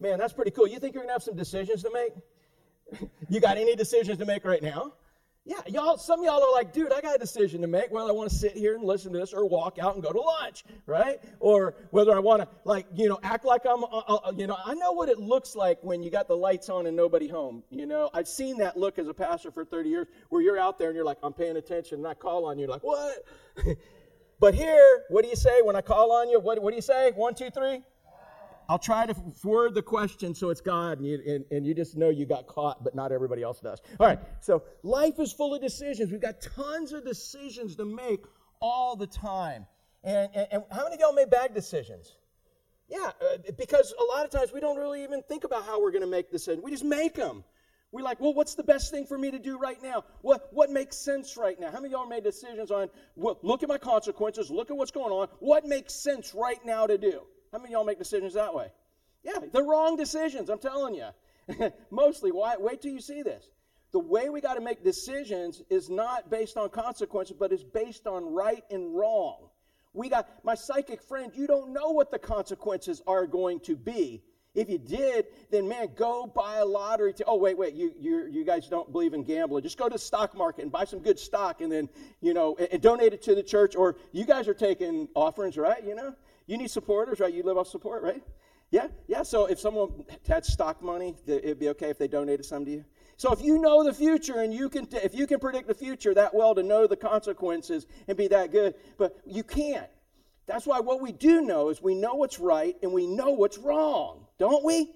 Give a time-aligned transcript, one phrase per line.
[0.00, 0.66] man, that's pretty cool.
[0.66, 3.10] You think you're going to have some decisions to make?
[3.28, 4.92] you got any decisions to make right now?
[5.48, 8.10] Yeah, y'all, some of y'all are like, dude, I got a decision to make whether
[8.10, 10.20] I want to sit here and listen to this or walk out and go to
[10.20, 11.18] lunch, right?
[11.40, 14.58] Or whether I want to, like, you know, act like I'm, uh, uh, you know,
[14.62, 17.62] I know what it looks like when you got the lights on and nobody home.
[17.70, 20.78] You know, I've seen that look as a pastor for 30 years where you're out
[20.78, 23.24] there and you're like, I'm paying attention and I call on you, like, what?
[24.40, 26.40] but here, what do you say when I call on you?
[26.40, 27.12] What, what do you say?
[27.12, 27.80] One, two, three?
[28.68, 31.96] I'll try to word the question so it's God, and you, and, and you just
[31.96, 33.80] know you got caught, but not everybody else does.
[33.98, 36.12] All right, so life is full of decisions.
[36.12, 38.24] We've got tons of decisions to make
[38.60, 39.66] all the time.
[40.04, 42.14] And, and, and how many of y'all made bad decisions?
[42.88, 45.90] Yeah, uh, because a lot of times we don't really even think about how we're
[45.90, 46.62] going to make decisions.
[46.62, 47.44] We just make them.
[47.90, 50.04] We're like, well, what's the best thing for me to do right now?
[50.20, 51.70] What, what makes sense right now?
[51.70, 54.90] How many of y'all made decisions on, well, look at my consequences, look at what's
[54.90, 57.22] going on, what makes sense right now to do?
[57.52, 58.70] How many of y'all make decisions that way?
[59.22, 61.70] Yeah, the wrong decisions, I'm telling you.
[61.90, 62.56] Mostly, why?
[62.58, 63.50] Wait till you see this.
[63.90, 68.06] The way we got to make decisions is not based on consequences, but is based
[68.06, 69.48] on right and wrong.
[69.94, 74.22] We got my psychic friend, you don't know what the consequences are going to be.
[74.54, 77.12] If you did, then man, go buy a lottery.
[77.14, 79.62] To, oh, wait, wait, you, you, you guys don't believe in gambling.
[79.62, 81.88] Just go to the stock market and buy some good stock and then,
[82.20, 83.76] you know, and, and donate it to the church.
[83.76, 85.82] Or you guys are taking offerings, right?
[85.84, 86.14] You know?
[86.48, 87.32] You need supporters, right?
[87.32, 88.22] You live off support, right?
[88.70, 89.22] Yeah, yeah.
[89.22, 92.84] So if someone had stock money, it'd be okay if they donated some to you.
[93.16, 96.14] So if you know the future and you can, if you can predict the future
[96.14, 99.88] that well to know the consequences and be that good, but you can't.
[100.46, 103.58] That's why what we do know is we know what's right and we know what's
[103.58, 104.90] wrong, don't we?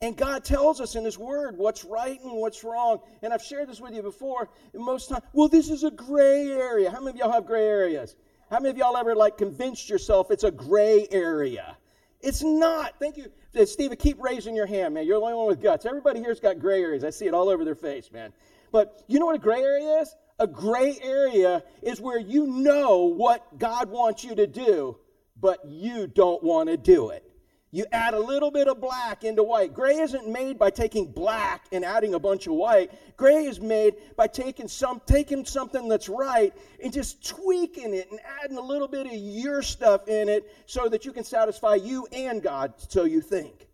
[0.00, 3.00] And God tells us in His Word what's right and what's wrong.
[3.22, 4.48] And I've shared this with you before.
[4.74, 6.90] Most time, well, this is a gray area.
[6.90, 8.16] How many of y'all have gray areas?
[8.50, 11.76] How many of y'all ever like convinced yourself it's a gray area?
[12.20, 12.94] It's not.
[12.98, 13.30] Thank you.
[13.64, 15.06] Steve, keep raising your hand, man.
[15.06, 15.84] You're the only one with guts.
[15.84, 17.04] Everybody here's got gray areas.
[17.04, 18.32] I see it all over their face, man.
[18.70, 20.14] But you know what a gray area is?
[20.38, 24.98] A gray area is where you know what God wants you to do,
[25.40, 27.25] but you don't want to do it.
[27.72, 29.74] You add a little bit of black into white.
[29.74, 32.92] Gray isn't made by taking black and adding a bunch of white.
[33.16, 38.20] Gray is made by taking some taking something that's right and just tweaking it and
[38.42, 42.06] adding a little bit of your stuff in it so that you can satisfy you
[42.12, 43.66] and God, so you think.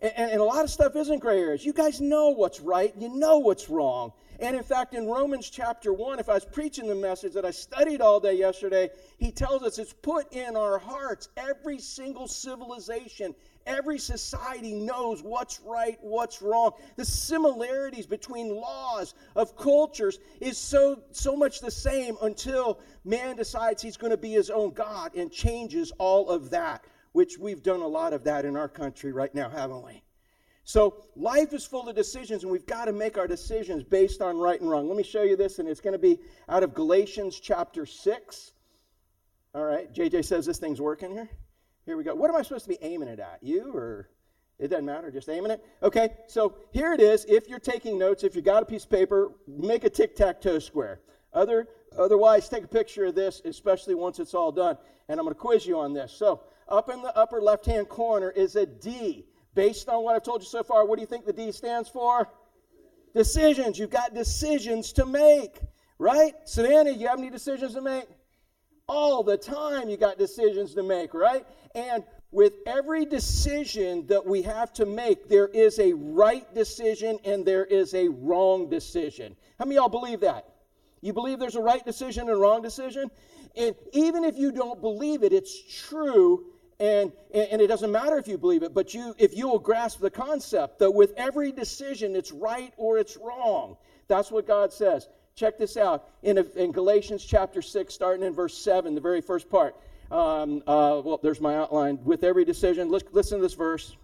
[0.00, 1.64] And, and, a lot of stuff isn't gray areas.
[1.64, 4.12] You guys know what's right, you know what's wrong.
[4.40, 7.50] And in fact, in Romans chapter 1, if I was preaching the message that I
[7.50, 11.28] studied all day yesterday, he tells us it's put in our hearts.
[11.36, 13.34] Every single civilization,
[13.66, 16.72] every society knows what's right, what's wrong.
[16.96, 23.82] The similarities between laws of cultures is so, so much the same until man decides
[23.82, 27.80] he's going to be his own God and changes all of that, which we've done
[27.80, 30.02] a lot of that in our country right now, haven't we?
[30.70, 34.38] So life is full of decisions, and we've got to make our decisions based on
[34.38, 34.86] right and wrong.
[34.86, 38.52] Let me show you this, and it's going to be out of Galatians chapter 6.
[39.52, 41.28] All right, JJ says this thing's working here.
[41.86, 42.14] Here we go.
[42.14, 43.40] What am I supposed to be aiming it at?
[43.42, 44.10] You or
[44.60, 45.66] it doesn't matter, just aiming it.
[45.82, 47.24] Okay, so here it is.
[47.24, 50.40] If you're taking notes, if you got a piece of paper, make a tic tac
[50.40, 51.00] toe square.
[51.32, 51.66] Other,
[51.98, 54.78] otherwise, take a picture of this, especially once it's all done.
[55.08, 56.12] And I'm going to quiz you on this.
[56.12, 59.26] So, up in the upper left hand corner is a D.
[59.54, 61.88] Based on what I've told you so far, what do you think the D stands
[61.88, 62.28] for?
[63.14, 63.78] Decisions.
[63.78, 65.60] You've got decisions to make,
[65.98, 66.34] right?
[66.44, 68.06] Savannah, you have any decisions to make?
[68.88, 71.44] All the time you got decisions to make, right?
[71.74, 77.44] And with every decision that we have to make, there is a right decision and
[77.44, 79.36] there is a wrong decision.
[79.58, 80.46] How many y'all believe that?
[81.00, 83.10] You believe there's a right decision and a wrong decision?
[83.56, 86.46] And even if you don't believe it, it's true
[86.80, 90.00] and, and it doesn't matter if you believe it, but you, if you will grasp
[90.00, 93.76] the concept that with every decision it's right or it's wrong.
[94.08, 95.06] That's what God says.
[95.34, 99.50] Check this out in, in Galatians chapter 6, starting in verse 7, the very first
[99.50, 99.76] part.
[100.10, 101.98] Um, uh, well, there's my outline.
[102.02, 103.94] With every decision, listen to this verse.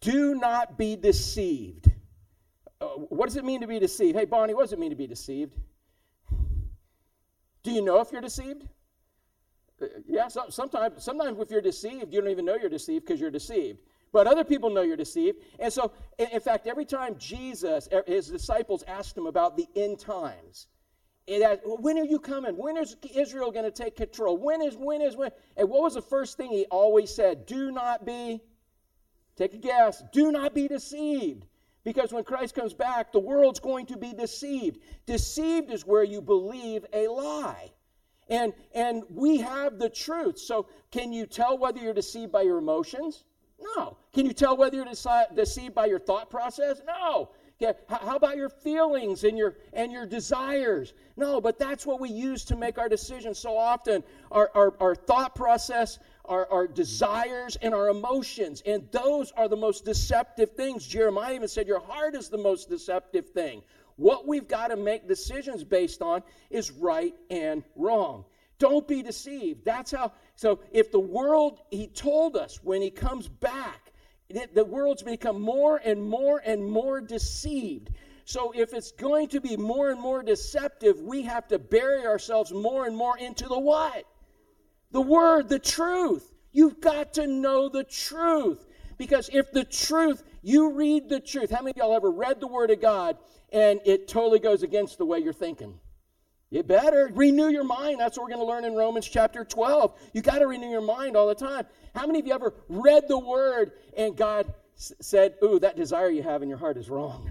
[0.00, 1.90] Do not be deceived.
[2.80, 4.18] Uh, what does it mean to be deceived?
[4.18, 5.54] Hey, Bonnie, what does it mean to be deceived?
[7.62, 8.66] Do you know if you're deceived?
[10.06, 13.30] Yeah, so, sometimes, sometimes if you're deceived, you don't even know you're deceived because you're
[13.30, 13.78] deceived.
[14.12, 15.38] But other people know you're deceived.
[15.58, 19.66] And so, in, in fact, every time Jesus, er, his disciples asked him about the
[19.74, 20.68] end times,
[21.26, 22.56] it when are you coming?
[22.56, 24.36] When is Israel going to take control?
[24.36, 25.30] When is, when is, when?
[25.56, 27.46] And what was the first thing he always said?
[27.46, 28.42] Do not be,
[29.36, 31.46] take a guess, do not be deceived.
[31.84, 34.80] Because when Christ comes back, the world's going to be deceived.
[35.06, 37.70] Deceived is where you believe a lie.
[38.28, 40.38] And, and we have the truth.
[40.38, 43.24] So, can you tell whether you're deceived by your emotions?
[43.76, 43.96] No.
[44.12, 46.80] Can you tell whether you're deceived by your thought process?
[46.86, 47.30] No.
[47.58, 50.94] Yeah, how about your feelings and your and your desires?
[51.16, 54.02] No, but that's what we use to make our decisions so often.
[54.32, 58.64] Our, our, our thought process, our, our desires, and our emotions.
[58.66, 60.84] And those are the most deceptive things.
[60.84, 63.62] Jeremiah even said, Your heart is the most deceptive thing.
[63.96, 68.24] What we've got to make decisions based on is right and wrong.
[68.58, 69.64] Don't be deceived.
[69.64, 70.12] That's how.
[70.36, 73.92] So, if the world, he told us when he comes back,
[74.54, 77.90] the world's become more and more and more deceived.
[78.24, 82.52] So, if it's going to be more and more deceptive, we have to bury ourselves
[82.52, 84.04] more and more into the what?
[84.92, 86.32] The Word, the truth.
[86.52, 88.64] You've got to know the truth.
[88.96, 91.50] Because if the truth, you read the truth.
[91.50, 93.16] How many of y'all ever read the Word of God
[93.52, 95.78] and it totally goes against the way you're thinking?
[96.50, 97.98] You better renew your mind.
[97.98, 99.98] That's what we're going to learn in Romans chapter 12.
[100.12, 101.64] You got to renew your mind all the time.
[101.94, 106.10] How many of you ever read the word and God s- said, Ooh, that desire
[106.10, 107.30] you have in your heart is wrong?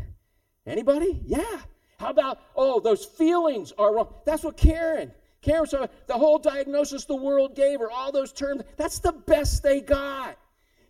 [0.65, 1.21] Anybody?
[1.23, 1.59] Yeah.
[1.99, 4.11] How about, oh, those feelings are wrong?
[4.25, 5.11] That's what Karen.
[5.43, 9.61] Karen, so the whole diagnosis the world gave her, all those terms, that's the best
[9.61, 10.37] they got.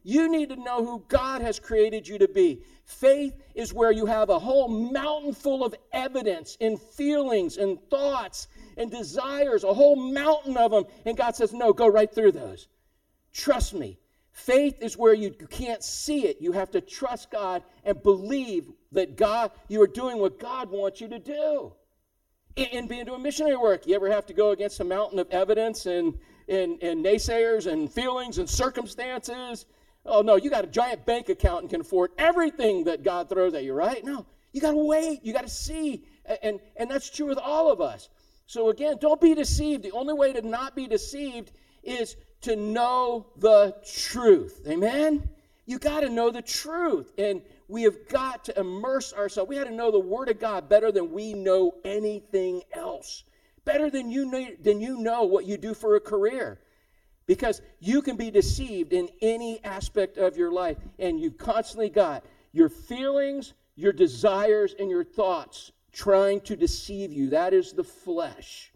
[0.03, 2.63] You need to know who God has created you to be.
[2.85, 8.47] Faith is where you have a whole mountain full of evidence and feelings and thoughts
[8.77, 10.85] and desires, a whole mountain of them.
[11.05, 12.67] And God says, No, go right through those.
[13.31, 13.99] Trust me.
[14.31, 16.37] Faith is where you, can't see it.
[16.39, 21.01] You have to trust God and believe that God, you are doing what God wants
[21.01, 21.73] you to do.
[22.55, 25.85] In, being doing missionary work, you ever have to go against a mountain of evidence
[25.85, 29.65] and, and, and naysayers and feelings and circumstances?
[30.05, 33.53] Oh, no, you got a giant bank account and can afford everything that God throws
[33.53, 34.03] at you, right?
[34.03, 35.23] No, you got to wait.
[35.23, 36.03] You got to see.
[36.41, 38.09] And, and that's true with all of us.
[38.47, 39.83] So, again, don't be deceived.
[39.83, 41.51] The only way to not be deceived
[41.83, 44.61] is to know the truth.
[44.67, 45.29] Amen?
[45.65, 47.11] You got to know the truth.
[47.17, 49.47] And we have got to immerse ourselves.
[49.47, 53.23] We got to know the Word of God better than we know anything else.
[53.63, 56.59] Better than you know, than you know what you do for a career.
[57.31, 62.25] Because you can be deceived in any aspect of your life, and you've constantly got
[62.51, 67.29] your feelings, your desires, and your thoughts trying to deceive you.
[67.29, 68.73] That is the flesh.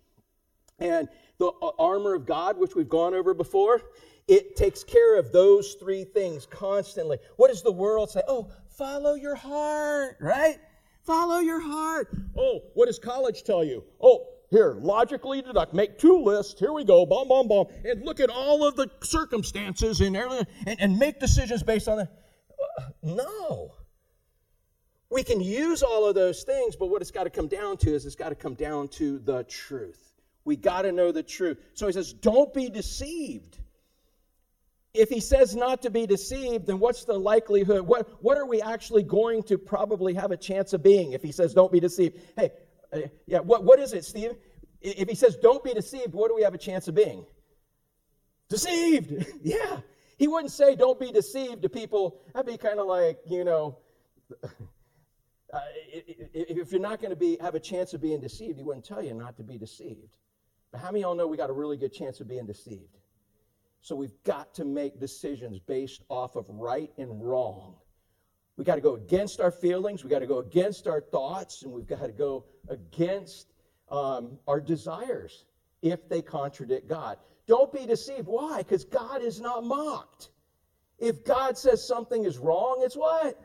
[0.79, 3.81] And the uh, armor of God, which we've gone over before,
[4.25, 7.17] it takes care of those three things constantly.
[7.35, 8.21] What does the world say?
[8.25, 10.59] Oh, follow your heart, right?
[11.03, 12.15] Follow your heart.
[12.37, 13.83] Oh, what does college tell you?
[13.99, 16.59] Oh, here, logically deduct, make two lists.
[16.59, 20.47] Here we go, bomb, bomb, bomb, and look at all of the circumstances and everything,
[20.67, 22.11] and, and make decisions based on that.
[22.77, 23.75] Uh, no.
[25.09, 27.93] We can use all of those things, but what it's got to come down to
[27.93, 30.01] is it's got to come down to the truth.
[30.43, 31.57] We got to know the truth.
[31.73, 33.57] So he says, don't be deceived.
[34.93, 37.81] If he says not to be deceived, then what's the likelihood?
[37.81, 41.31] What, what are we actually going to probably have a chance of being if he
[41.31, 42.17] says don't be deceived?
[42.37, 42.51] Hey,
[42.97, 44.31] uh, yeah, what, what is it, Steve?
[44.81, 47.25] If he says, don't be deceived, what do we have a chance of being?
[48.49, 49.25] Deceived.
[49.41, 49.79] yeah.
[50.17, 52.21] He wouldn't say, don't be deceived to people.
[52.33, 53.79] That'd be kind of like, you know,
[54.43, 55.59] uh,
[56.33, 59.01] if you're not going to be have a chance of being deceived, he wouldn't tell
[59.01, 60.17] you not to be deceived.
[60.71, 62.97] But how many of y'all know we got a really good chance of being deceived?
[63.81, 67.75] So we've got to make decisions based off of right and wrong.
[68.57, 71.71] We got to go against our feelings, we got to go against our thoughts, and
[71.71, 73.53] we've got to go against
[73.89, 75.45] um, our desires
[75.81, 77.17] if they contradict God.
[77.47, 78.27] Don't be deceived.
[78.27, 78.59] Why?
[78.59, 80.29] Because God is not mocked.
[80.97, 83.39] If God says something is wrong, it's what?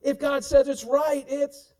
[0.00, 1.74] If God says it's right, it's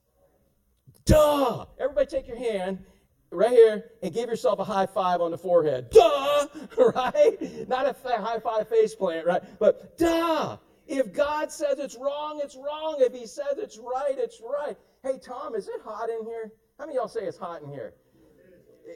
[1.05, 1.65] duh.
[1.81, 2.85] Everybody take your hand
[3.31, 5.91] right here and give yourself a high five on the forehead.
[5.91, 6.47] Duh,
[6.95, 7.69] right?
[7.69, 9.43] Not a high five face plant, right?
[9.59, 10.59] But duh.
[10.87, 12.97] If God says it's wrong, it's wrong.
[12.99, 14.77] If He says it's right, it's right.
[15.03, 16.53] Hey, Tom, is it hot in here?
[16.79, 17.95] How many y'all say it's hot in here?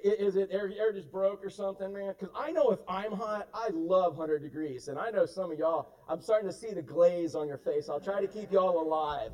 [0.02, 2.14] Is it air, air just broke or something, man?
[2.18, 4.88] Because I know if I'm hot, I love 100 degrees.
[4.88, 7.88] And I know some of y'all, I'm starting to see the glaze on your face.
[7.88, 9.30] I'll try to keep y'all alive.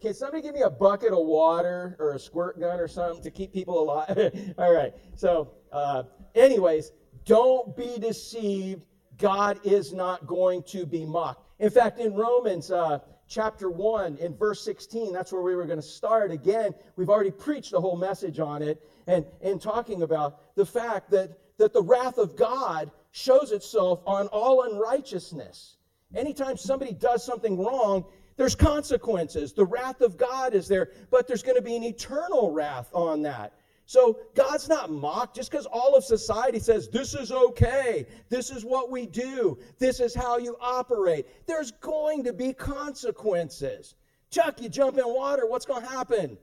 [0.00, 3.30] Can somebody give me a bucket of water or a squirt gun or something to
[3.30, 4.54] keep people alive?
[4.58, 4.92] All right.
[5.14, 6.02] So, uh,
[6.34, 6.90] anyways,
[7.24, 8.82] don't be deceived.
[9.18, 11.44] God is not going to be mocked.
[11.58, 15.80] In fact, in Romans uh, chapter 1, in verse 16, that's where we were going
[15.80, 16.30] to start.
[16.30, 21.10] Again, we've already preached a whole message on it and, and talking about the fact
[21.10, 25.76] that, that the wrath of God shows itself on all unrighteousness.
[26.14, 28.04] Anytime somebody does something wrong,
[28.36, 29.52] there's consequences.
[29.52, 33.22] The wrath of God is there, but there's going to be an eternal wrath on
[33.22, 33.52] that.
[33.86, 38.64] So God's not mocked just because all of society says this is okay, this is
[38.64, 41.26] what we do, this is how you operate.
[41.46, 43.94] There's going to be consequences.
[44.30, 46.38] Chuck, you jump in water, what's going to happen?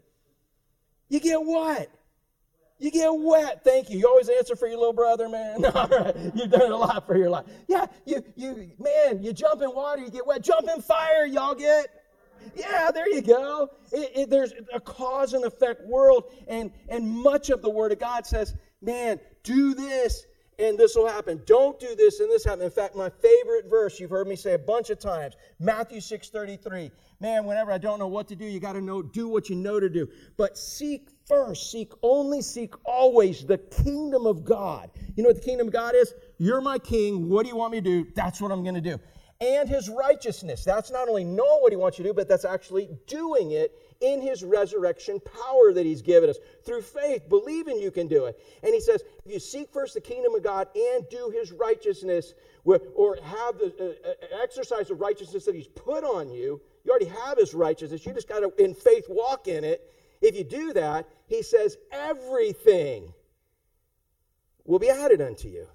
[1.07, 1.89] You get what?
[2.77, 3.63] You get wet.
[3.63, 3.99] Thank you.
[3.99, 5.65] You always answer for your little brother, man.
[5.75, 6.15] All right.
[6.33, 7.45] You've done a lot for your life.
[7.67, 10.41] Yeah, you, you, man, you jump in water, you get wet.
[10.41, 11.87] Jump in fire, y'all get.
[12.55, 13.69] Yeah, there you go.
[13.91, 17.99] It, it, there's a cause and effect world, and, and much of the Word of
[17.99, 20.25] God says, man, do this
[20.59, 21.41] and this will happen.
[21.45, 22.61] Don't do this and this happen.
[22.61, 26.91] In fact, my favorite verse, you've heard me say a bunch of times, Matthew 6:33.
[27.21, 29.55] Man, whenever I don't know what to do, you got to know do what you
[29.55, 30.07] know to do.
[30.37, 34.89] But seek first, seek only, seek always the kingdom of God.
[35.15, 36.13] You know what the kingdom of God is?
[36.37, 37.29] You're my king.
[37.29, 38.11] What do you want me to do?
[38.15, 38.99] That's what I'm going to do
[39.41, 40.65] and his righteousness.
[40.65, 43.73] That's not only know what he wants you to do, but that's actually doing it
[44.01, 48.37] in his resurrection power that he's given us through faith, believing you can do it.
[48.63, 52.33] And he says, if you seek first the kingdom of God and do his righteousness,
[52.65, 57.05] or have the uh, uh, exercise of righteousness that he's put on you, you already
[57.05, 58.05] have his righteousness.
[58.05, 59.89] You just got to, in faith, walk in it.
[60.21, 63.13] If you do that, he says, everything
[64.65, 65.67] will be added unto you.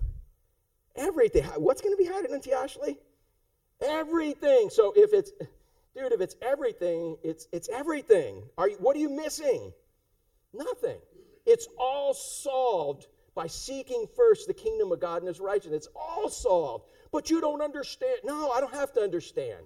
[0.97, 1.44] Everything.
[1.56, 2.99] What's going to be added unto you, Ashley?
[3.84, 4.70] Everything.
[4.70, 5.30] So if it's,
[5.96, 8.42] dude, if it's everything, it's it's everything.
[8.58, 8.76] Are you?
[8.76, 9.72] What are you missing?
[10.52, 10.98] Nothing.
[11.46, 15.86] It's all solved by seeking first the kingdom of God and His righteousness.
[15.86, 16.84] It's all solved.
[17.12, 18.20] But you don't understand.
[18.24, 19.64] No, I don't have to understand.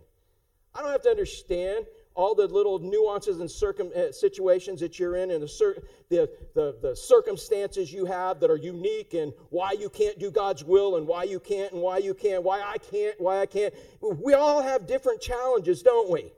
[0.75, 1.87] I don't have to understand
[2.19, 6.77] all the little nuances and circum, uh, situations that you're in and the, the, the,
[6.83, 11.07] the, circumstances you have that are unique and why you can't do God's will and
[11.07, 13.73] why you can't and why you can't, why I can't, why I can't.
[14.03, 16.33] We all have different challenges, don't we?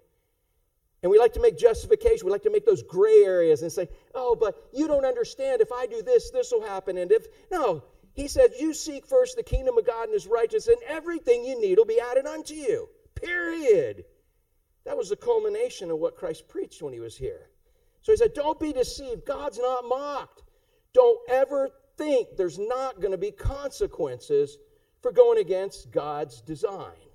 [1.03, 2.27] And we like to make justification.
[2.27, 5.63] We like to make those gray areas and say, oh, but you don't understand.
[5.63, 6.99] If I do this, this will happen.
[6.99, 7.83] And if, no,
[8.13, 11.59] he said, you seek first the kingdom of God and his righteousness, and everything you
[11.59, 12.87] need will be added unto you.
[13.15, 14.05] Period.
[14.85, 17.51] That was the culmination of what Christ preached when he was here.
[18.03, 19.27] So he said, Don't be deceived.
[19.27, 20.43] God's not mocked.
[20.93, 24.59] Don't ever think there's not going to be consequences
[25.03, 27.09] for going against God's design,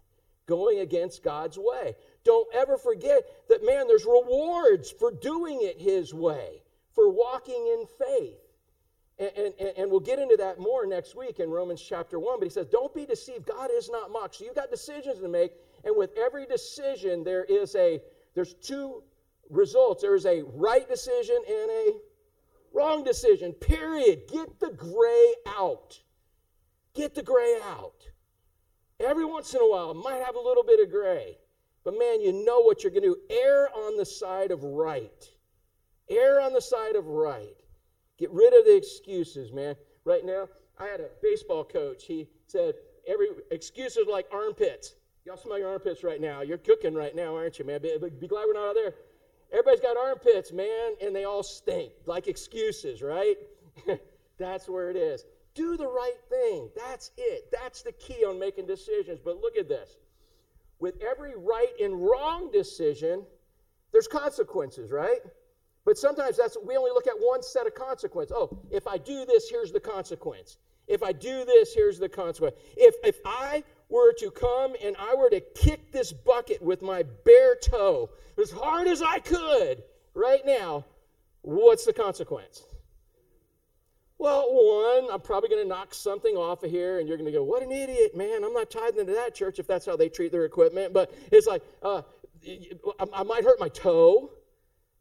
[0.46, 1.96] going against God's way.
[2.24, 7.86] Don't ever forget that, man, there's rewards for doing it His way, for walking in
[8.06, 8.45] faith.
[9.18, 12.38] And, and, and, we'll get into that more next week in Romans chapter 1.
[12.38, 13.46] But he says, Don't be deceived.
[13.46, 14.36] God is not mocked.
[14.36, 15.54] So you've got decisions to make.
[15.86, 18.02] And with every decision, there is a,
[18.34, 19.04] there's two
[19.50, 20.02] results.
[20.02, 21.94] There is a right decision and a
[22.74, 24.24] wrong decision, period.
[24.28, 25.98] Get the gray out.
[26.94, 28.06] Get the gray out.
[29.00, 31.38] Every once in a while, it might have a little bit of gray.
[31.84, 33.22] But man, you know what you're going to do.
[33.30, 35.30] Err on the side of right.
[36.10, 37.56] Err on the side of right.
[38.18, 39.76] Get rid of the excuses, man.
[40.06, 40.48] Right now,
[40.80, 42.06] I had a baseball coach.
[42.06, 42.76] He said,
[43.08, 44.96] every excuses like armpits.
[45.26, 46.42] Y'all smell your armpits right now.
[46.42, 47.82] You're cooking right now, aren't you, man?
[47.82, 48.94] Be, be glad we're not out there.
[49.52, 53.36] Everybody's got armpits, man, and they all stink like excuses, right?
[54.38, 55.26] That's where it is.
[55.54, 56.70] Do the right thing.
[56.76, 57.52] That's it.
[57.52, 59.20] That's the key on making decisions.
[59.24, 59.98] But look at this.
[60.80, 63.24] With every right and wrong decision,
[63.92, 65.20] there's consequences, right?
[65.86, 68.36] But sometimes that's we only look at one set of consequences.
[68.36, 70.58] Oh, if I do this, here's the consequence.
[70.88, 72.56] If I do this, here's the consequence.
[72.76, 77.04] If if I were to come and I were to kick this bucket with my
[77.24, 78.10] bare toe
[78.42, 79.84] as hard as I could
[80.16, 80.86] right now,
[81.42, 82.64] what's the consequence?
[84.18, 87.38] Well, one, I'm probably going to knock something off of here, and you're going to
[87.38, 88.44] go, What an idiot, man.
[88.44, 90.94] I'm not tied into that church if that's how they treat their equipment.
[90.94, 92.02] But it's like, uh,
[93.14, 94.32] I might hurt my toe,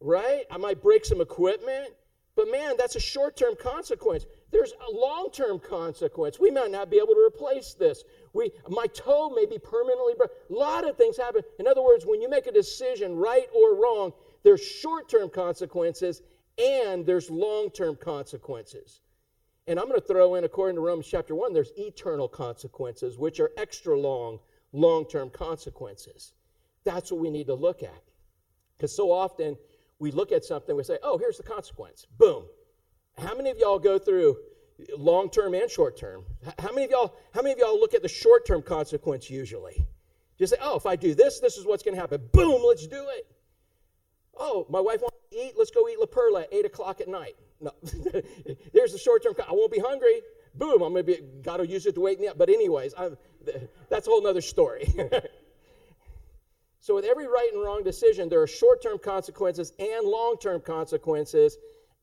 [0.04, 0.44] right?
[0.50, 1.94] I might break some equipment.
[2.36, 4.26] But man, that's a short term consequence.
[4.50, 6.38] There's a long term consequence.
[6.38, 8.04] We might not be able to replace this.
[8.32, 10.36] We, my toe may be permanently broken.
[10.50, 11.42] A lot of things happen.
[11.58, 16.22] In other words, when you make a decision, right or wrong, there's short term consequences
[16.58, 19.00] and there's long term consequences.
[19.66, 23.40] And I'm going to throw in, according to Romans chapter 1, there's eternal consequences, which
[23.40, 24.40] are extra long,
[24.72, 26.34] long term consequences.
[26.82, 28.02] That's what we need to look at.
[28.76, 29.56] Because so often
[29.98, 32.06] we look at something, we say, oh, here's the consequence.
[32.18, 32.44] Boom.
[33.18, 34.36] How many of y'all go through
[34.96, 36.24] long term and short term?
[36.58, 39.86] How many of y'all, how many of y'all look at the short term consequence usually?
[40.38, 42.20] Just say, oh, if I do this, this is what's going to happen.
[42.32, 43.26] Boom, let's do it.
[44.36, 45.52] Oh, my wife wants to eat.
[45.56, 47.36] Let's go eat La Perla at 8 o'clock at night.
[47.60, 47.72] No,
[48.72, 49.34] there's the short term.
[49.48, 50.22] I won't be hungry.
[50.56, 52.36] Boom, I'm to be, got to use it to wake me up.
[52.36, 53.16] But, anyways, I'm,
[53.88, 54.92] that's a whole other story.
[56.84, 60.60] So, with every right and wrong decision, there are short term consequences and long term
[60.60, 61.56] consequences.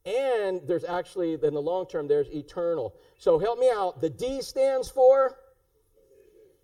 [0.08, 2.96] and there's actually, in the long term, there's eternal.
[3.20, 4.02] So help me out.
[4.02, 5.38] The D stands for,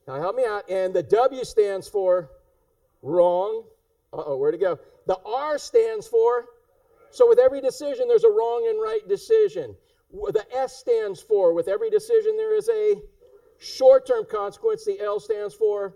[0.08, 2.32] now help me out, and the W stands for
[3.04, 3.64] wrong.
[4.12, 4.80] Uh oh, where'd it go?
[5.06, 6.46] The R stands for,
[7.12, 9.76] so with every decision, there's a wrong and right decision.
[10.12, 12.96] The S stands for, with every decision, there is a
[13.60, 14.86] short term consequence.
[14.86, 15.94] The L stands for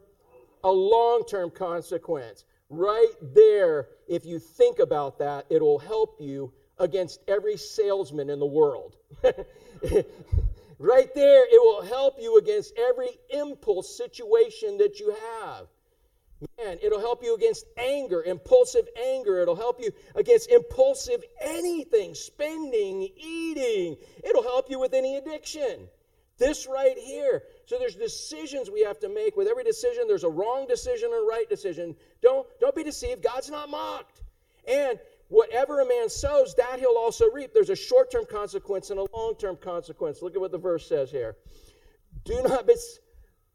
[0.64, 2.46] a long term consequence.
[2.70, 8.40] Right there, if you think about that, it will help you against every salesman in
[8.40, 8.96] the world.
[10.80, 15.68] right there, it will help you against every impulse situation that you have.
[16.58, 19.42] Man, it'll help you against anger, impulsive anger.
[19.42, 23.98] It'll help you against impulsive anything, spending, eating.
[24.24, 25.88] It'll help you with any addiction.
[26.42, 27.44] This right here.
[27.68, 29.38] So there's decisions we have to make.
[29.38, 31.96] With every decision, there's a wrong decision and a right decision.
[32.24, 33.22] Don't, don't be deceived.
[33.22, 34.24] God's not mocked.
[34.68, 37.54] And whatever a man sows, that he'll also reap.
[37.54, 40.24] There's a short term consequence and a long term consequence.
[40.24, 41.36] Look at what the verse says here.
[42.26, 42.74] Do not be,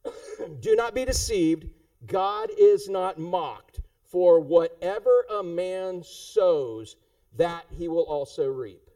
[0.61, 1.69] do not be deceived.
[2.07, 3.81] God is not mocked.
[4.05, 6.95] For whatever a man sows,
[7.37, 8.89] that he will also reap.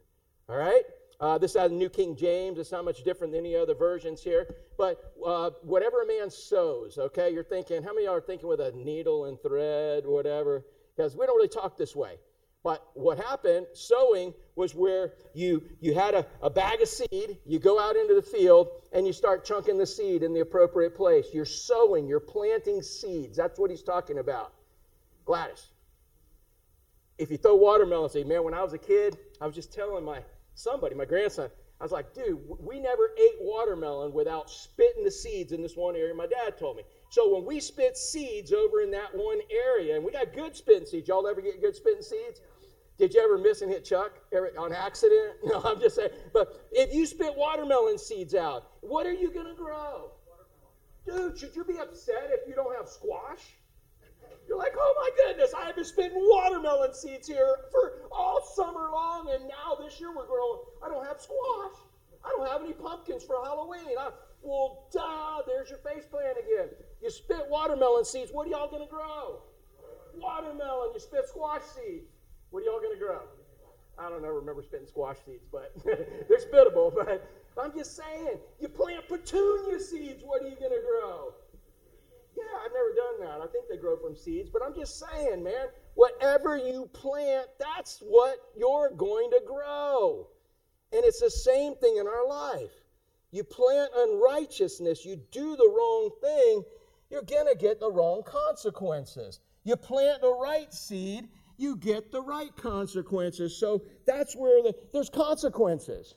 [0.47, 0.83] All right?
[1.21, 2.57] Uh, this is out of New King James.
[2.57, 4.55] It's not much different than any other versions here.
[4.75, 8.71] But uh, whatever a man sows, okay, you're thinking, how many are thinking with a
[8.71, 10.65] needle and thread, whatever?
[10.97, 12.17] Because we don't really talk this way.
[12.63, 17.59] But what happened, sowing, was where you, you had a, a bag of seed, you
[17.59, 21.27] go out into the field, and you start chunking the seed in the appropriate place.
[21.33, 23.37] You're sowing, you're planting seeds.
[23.37, 24.53] That's what he's talking about.
[25.25, 25.67] Gladys,
[27.19, 30.03] if you throw watermelon seed, man, when I was a kid, I was just telling
[30.03, 30.21] my
[30.55, 35.51] somebody, my grandson, I was like, dude, we never ate watermelon without spitting the seeds
[35.51, 36.13] in this one area.
[36.13, 36.83] My dad told me.
[37.09, 40.85] So when we spit seeds over in that one area, and we got good spitting
[40.85, 42.39] seeds, y'all ever get good spitting seeds?
[42.99, 44.11] Did you ever miss and hit Chuck
[44.59, 45.37] on accident?
[45.43, 46.11] No, I'm just saying.
[46.31, 50.11] But if you spit watermelon seeds out, what are you going to grow?
[51.07, 53.57] Dude, should you be upset if you don't have squash?
[54.47, 58.89] You're like, oh my goodness, I have been spitting watermelon seeds here for all summer
[58.91, 60.59] long, and now this year we're growing.
[60.83, 61.77] I don't have squash.
[62.23, 63.97] I don't have any pumpkins for Halloween.
[63.99, 64.09] I,
[64.41, 66.69] well, duh, there's your face plant again.
[67.01, 68.31] You spit watermelon seeds.
[68.31, 69.41] What are y'all going to grow?
[70.15, 70.91] Watermelon.
[70.93, 72.09] You spit squash seeds.
[72.49, 73.21] What are y'all going to grow?
[73.97, 76.93] I don't know, remember spitting squash seeds, but they're spittable.
[76.93, 77.27] But
[77.61, 81.33] I'm just saying, you plant petunia seeds, what are you going to grow?
[82.41, 83.47] Yeah, I've never done that.
[83.47, 87.99] I think they grow from seeds, but I'm just saying, man, whatever you plant, that's
[87.99, 90.27] what you're going to grow.
[90.91, 92.71] And it's the same thing in our life.
[93.31, 96.63] You plant unrighteousness, you do the wrong thing,
[97.09, 99.39] you're going to get the wrong consequences.
[99.63, 103.57] You plant the right seed, you get the right consequences.
[103.57, 106.15] So that's where the, there's consequences.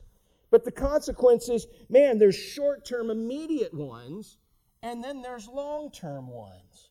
[0.50, 4.38] But the consequences, man, there's short term, immediate ones,
[4.84, 6.90] and then there's long term ones.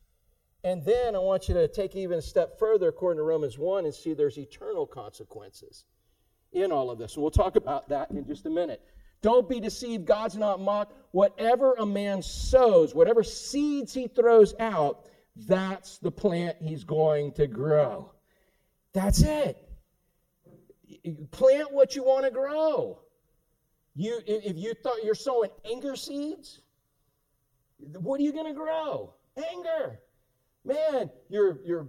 [0.65, 3.85] And then I want you to take even a step further, according to Romans 1,
[3.85, 5.85] and see there's eternal consequences
[6.51, 7.15] in all of this.
[7.15, 8.81] And we'll talk about that in just a minute.
[9.21, 10.05] Don't be deceived.
[10.05, 10.93] God's not mocked.
[11.11, 17.45] Whatever a man sows, whatever seeds he throws out, that's the plant he's going to
[17.45, 18.11] grow.
[18.93, 19.57] That's it.
[21.31, 23.01] Plant what you want to grow.
[23.95, 26.61] You, if you thought you're sowing anger seeds,
[27.99, 29.13] what are you going to grow?
[29.37, 29.99] Anger.
[30.65, 31.87] Man, you're, you're,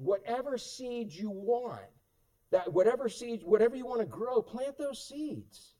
[0.00, 1.82] whatever seeds you want,
[2.50, 5.74] that whatever seeds, whatever you want to grow, plant those seeds.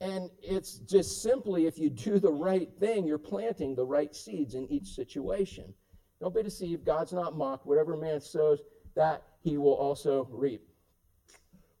[0.00, 4.54] And it's just simply if you do the right thing, you're planting the right seeds
[4.54, 5.72] in each situation.
[6.20, 6.84] Don't be deceived.
[6.84, 7.66] God's not mocked.
[7.66, 8.60] Whatever man sows,
[8.96, 10.62] that he will also reap.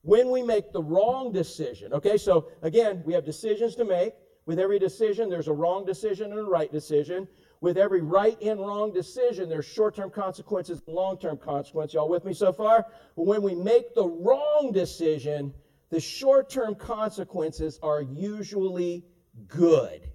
[0.02, 4.12] When we make the wrong decision, okay, so again, we have decisions to make.
[4.46, 7.26] With every decision, there's a wrong decision and a right decision.
[7.60, 11.94] With every right and wrong decision, there's short term consequences and long term consequences.
[11.94, 12.86] Y'all with me so far?
[13.14, 15.54] When we make the wrong decision,
[15.88, 19.06] the short term consequences are usually
[19.46, 20.10] good,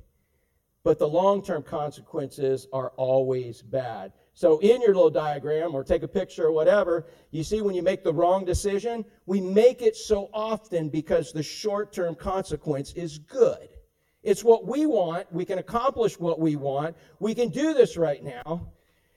[0.84, 4.14] but the long term consequences are always bad.
[4.36, 7.82] So, in your little diagram, or take a picture or whatever, you see when you
[7.82, 13.18] make the wrong decision, we make it so often because the short term consequence is
[13.18, 13.70] good.
[14.24, 15.32] It's what we want.
[15.32, 16.96] We can accomplish what we want.
[17.20, 18.68] We can do this right now.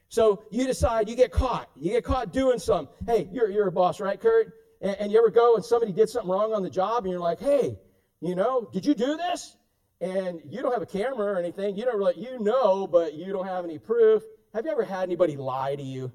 [0.09, 1.71] So you decide, you get caught.
[1.75, 2.95] You get caught doing something.
[3.07, 4.53] Hey, you're, you're a boss, right, Kurt?
[4.81, 7.21] And, and you ever go and somebody did something wrong on the job and you're
[7.21, 7.79] like, hey,
[8.21, 9.57] you know, did you do this?
[10.01, 11.77] And you don't have a camera or anything.
[11.77, 14.23] You don't really, you know, but you don't have any proof.
[14.55, 16.13] Have you ever had anybody lie to you?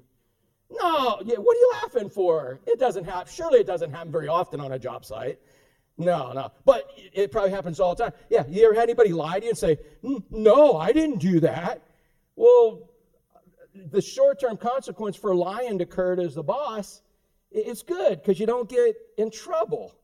[0.70, 2.60] No, yeah, what are you laughing for?
[2.66, 3.32] It doesn't happen.
[3.32, 5.38] Surely it doesn't happen very often on a job site.
[5.98, 6.52] No, no.
[6.64, 8.12] But it probably happens all the time.
[8.30, 9.78] Yeah, you ever had anybody lie to you and say,
[10.30, 11.82] No, I didn't do that?
[12.36, 12.88] Well,
[13.74, 17.02] the short term consequence for lying to Kurt as the boss
[17.50, 19.94] it's good because you don't get in trouble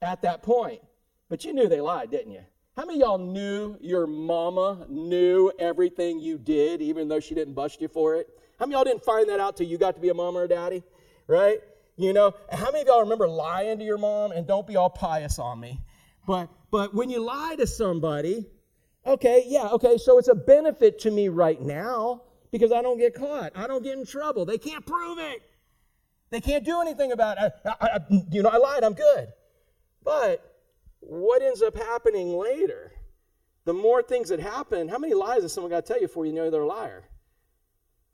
[0.00, 0.80] at that point.
[1.28, 2.42] But you knew they lied, didn't you?
[2.76, 7.80] How many y'all knew your mama knew everything you did, even though she didn't bust
[7.80, 8.28] you for it?
[8.58, 10.48] How many y'all didn't find that out till you got to be a mama or
[10.48, 10.82] daddy?
[11.26, 11.60] Right?
[12.00, 14.32] You know, how many of y'all remember lying to your mom?
[14.32, 15.82] And don't be all pious on me.
[16.26, 18.46] But but when you lie to somebody,
[19.04, 23.14] okay, yeah, okay, so it's a benefit to me right now because I don't get
[23.14, 23.52] caught.
[23.54, 24.46] I don't get in trouble.
[24.46, 25.42] They can't prove it.
[26.30, 27.52] They can't do anything about it.
[27.66, 27.98] I, I,
[28.30, 29.28] you know, I lied, I'm good.
[30.02, 30.42] But
[31.00, 32.92] what ends up happening later?
[33.66, 36.24] The more things that happen, how many lies has someone got to tell you before
[36.24, 37.04] you know they're a liar?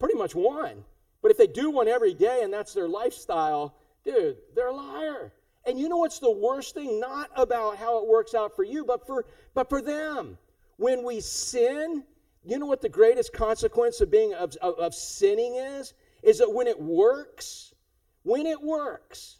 [0.01, 0.85] Pretty much one.
[1.27, 5.33] But if they do one every day and that's their lifestyle, dude, they're a liar.
[5.67, 7.01] And you know what's the worst thing?
[7.01, 10.39] Not about how it works out for you, but for but for them.
[10.77, 12.05] When we sin,
[12.45, 15.95] you know what the greatest consequence of being of, of, of sinning is?
[16.23, 17.75] Is that when it works,
[18.23, 19.39] when it works,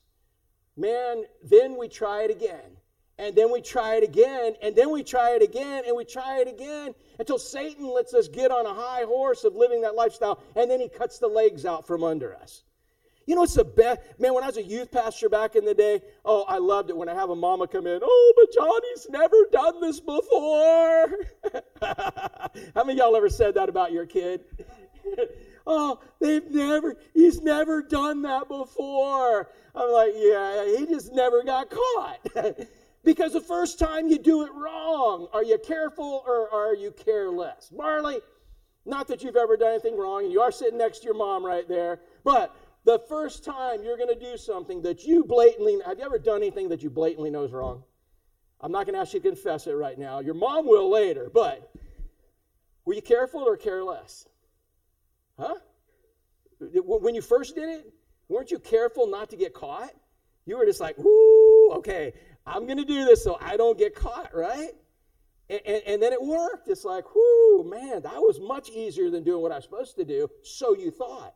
[0.77, 2.79] man, then we try it again.
[3.17, 6.41] And then we try it again, and then we try it again, and we try
[6.41, 10.43] it again until Satan lets us get on a high horse of living that lifestyle,
[10.55, 12.63] and then he cuts the legs out from under us.
[13.27, 14.01] You know, it's the best.
[14.21, 16.97] Man, when I was a youth pastor back in the day, oh, I loved it
[16.97, 18.01] when I have a mama come in.
[18.03, 21.09] Oh, but Johnny's never done this before.
[22.75, 24.45] How many y'all ever said that about your kid?
[25.67, 29.51] Oh, they've never, he's never done that before.
[29.75, 32.19] I'm like, yeah, he just never got caught.
[33.07, 37.73] because the first time you do it wrong, are you careful or are you careless?
[37.75, 38.19] Marley,
[38.85, 41.47] not that you've ever done anything wrong, and you are sitting next to your mom
[41.47, 45.99] right there, but the first time you're going to do something that you blatantly, have
[45.99, 47.85] you ever done anything that you blatantly know is wrong?
[48.61, 50.19] I'm not going to ask you to confess it right now.
[50.19, 51.73] Your mom will later, but
[52.85, 54.27] were you careful or careless?
[55.39, 55.55] Huh?
[56.59, 57.93] When you first did it,
[58.29, 59.93] weren't you careful not to get caught?
[60.47, 62.15] You were just like, "Ooh, okay,
[62.47, 64.71] I'm going to do this so I don't get caught, right?
[65.49, 66.69] And, and, and, then it worked.
[66.69, 70.05] It's like, whoo, man, that was much easier than doing what I was supposed to
[70.05, 70.29] do.
[70.43, 71.35] So you thought.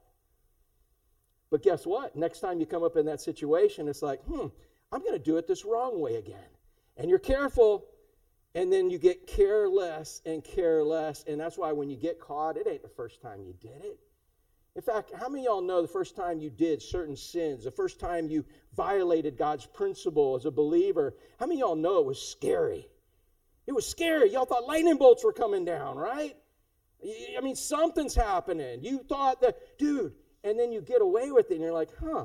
[1.50, 2.16] But guess what?
[2.16, 4.46] Next time you come up in that situation, it's like, hmm,
[4.92, 6.38] I'm going to do it this wrong way again.
[6.96, 7.86] And you're careful,
[8.54, 11.24] and then you get careless and careless.
[11.26, 13.98] And that's why when you get caught, it ain't the first time you did it.
[14.80, 17.70] In fact, how many of y'all know the first time you did certain sins, the
[17.70, 22.06] first time you violated God's principle as a believer, how many of y'all know it
[22.06, 22.88] was scary?
[23.66, 24.32] It was scary.
[24.32, 26.34] Y'all thought lightning bolts were coming down, right?
[27.36, 28.82] I mean, something's happening.
[28.82, 30.14] You thought that, dude,
[30.44, 32.24] and then you get away with it and you're like, huh,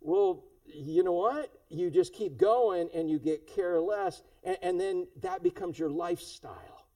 [0.00, 1.52] well, you know what?
[1.68, 6.86] You just keep going and you get careless, and, and then that becomes your lifestyle.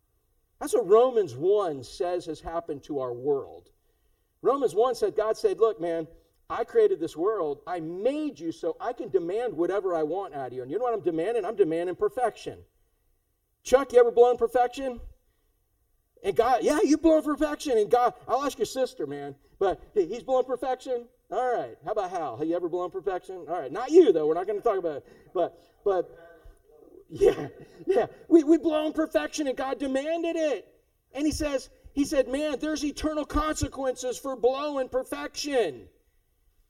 [0.61, 3.71] That's what Romans 1 says has happened to our world.
[4.45, 6.07] Romans 1 said, God said, Look, man,
[6.51, 7.61] I created this world.
[7.67, 10.63] I made you so I can demand whatever I want out of you.
[10.63, 11.47] And you know what I'm demanding?
[11.47, 12.59] I'm demanding perfection.
[13.63, 15.01] Chuck, you ever blown perfection?
[16.23, 17.79] And God, yeah, you blown perfection.
[17.79, 21.07] And God, I'll ask your sister, man, but he's blown perfection.
[21.31, 21.77] All right.
[21.83, 22.37] How about Hal?
[22.37, 23.47] Have you ever blown perfection?
[23.49, 23.73] All right.
[23.73, 24.27] Not you, though.
[24.27, 25.07] We're not going to talk about it.
[25.33, 26.11] But, but,
[27.09, 27.49] yeah,
[27.87, 28.07] yeah.
[28.29, 30.69] We, we blown perfection and God demanded it.
[31.15, 35.89] And he says, he said, man, there's eternal consequences for blowing perfection.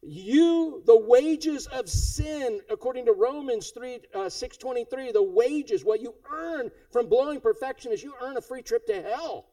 [0.02, 6.14] You, the wages of sin, according to Romans 3, uh, 623, the wages, what you
[6.30, 9.46] earn from blowing perfection is you earn a free trip to hell.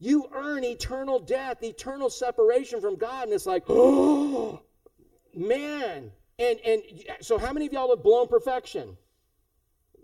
[0.00, 3.24] You earn eternal death, eternal separation from God.
[3.24, 4.60] And it's like, oh,
[5.36, 6.10] man.
[6.40, 6.82] And, and
[7.20, 8.96] so, how many of y'all have blown perfection?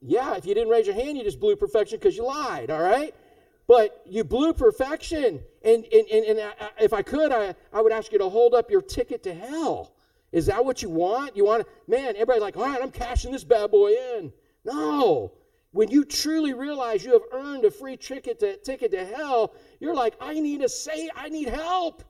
[0.01, 2.81] Yeah, if you didn't raise your hand, you just blew perfection because you lied, all
[2.81, 3.13] right?
[3.71, 5.45] But you blew perfection.
[5.63, 8.53] And, and, and, and I, if I could, I, I would ask you to hold
[8.53, 9.95] up your ticket to hell.
[10.33, 11.37] Is that what you want?
[11.37, 14.33] You want man, everybody's like, all right, I'm cashing this bad boy in.
[14.65, 15.35] No.
[15.71, 19.95] When you truly realize you have earned a free ticket to, ticket to hell, you're
[19.95, 22.03] like, I need a say, I need help.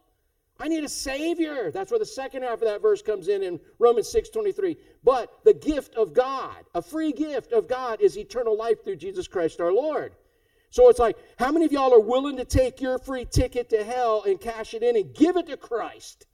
[0.58, 1.70] I need a savior.
[1.70, 4.78] That's where the second half of that verse comes in in Romans 6:23.
[5.04, 9.28] But the gift of God, a free gift of God is eternal life through Jesus
[9.28, 10.14] Christ our Lord.
[10.70, 13.85] So it's like, how many of y'all are willing to take your free ticket to
[13.85, 16.26] hell and cash it in and give it to Christ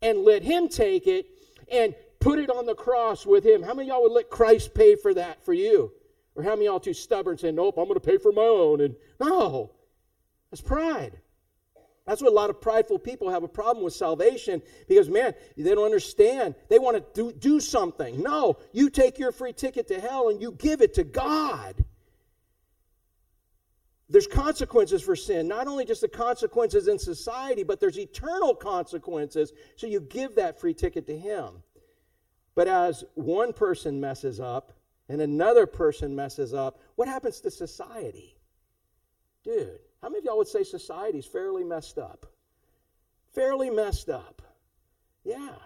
[0.00, 1.26] and let Him take it
[1.70, 3.62] and put it on the cross with Him?
[3.62, 5.92] How many of y'all would let Christ pay for that for you?
[6.34, 8.80] Or how many y'all too stubborn saying, nope, I'm going to pay for my own?
[8.80, 9.70] And no,
[10.50, 11.18] that's pride.
[12.06, 15.74] That's what a lot of prideful people have a problem with salvation because, man, they
[15.74, 16.54] don't understand.
[16.68, 18.22] They want to do, do something.
[18.22, 21.82] No, you take your free ticket to hell and you give it to God.
[24.08, 29.52] There's consequences for sin, not only just the consequences in society, but there's eternal consequences.
[29.76, 31.62] So you give that free ticket to Him.
[32.54, 34.72] But as one person messes up
[35.08, 38.36] and another person messes up, what happens to society?
[39.42, 42.26] Dude, how many of y'all would say society's fairly messed up?
[43.34, 44.42] Fairly messed up.
[45.24, 45.56] Yeah.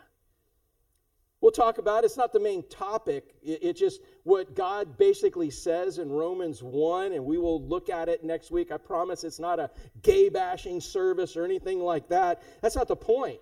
[1.40, 2.06] We'll talk about it.
[2.06, 3.34] It's not the main topic.
[3.42, 8.22] It just what God basically says in Romans 1, and we will look at it
[8.22, 8.70] next week.
[8.70, 9.70] I promise it's not a
[10.02, 12.42] gay bashing service or anything like that.
[12.60, 13.40] That's not the point.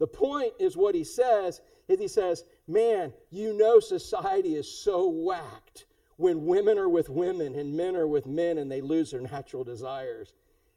[0.00, 5.08] The point is what he says is he says, Man, you know society is so
[5.08, 9.20] whacked when women are with women and men are with men and they lose their
[9.20, 10.32] natural desires.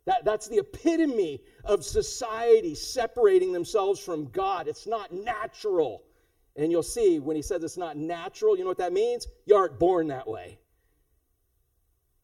[0.05, 4.67] That, that's the epitome of society separating themselves from God.
[4.67, 6.03] It's not natural.
[6.55, 9.27] And you'll see when he says it's not natural, you know what that means?
[9.45, 10.59] You aren't born that way.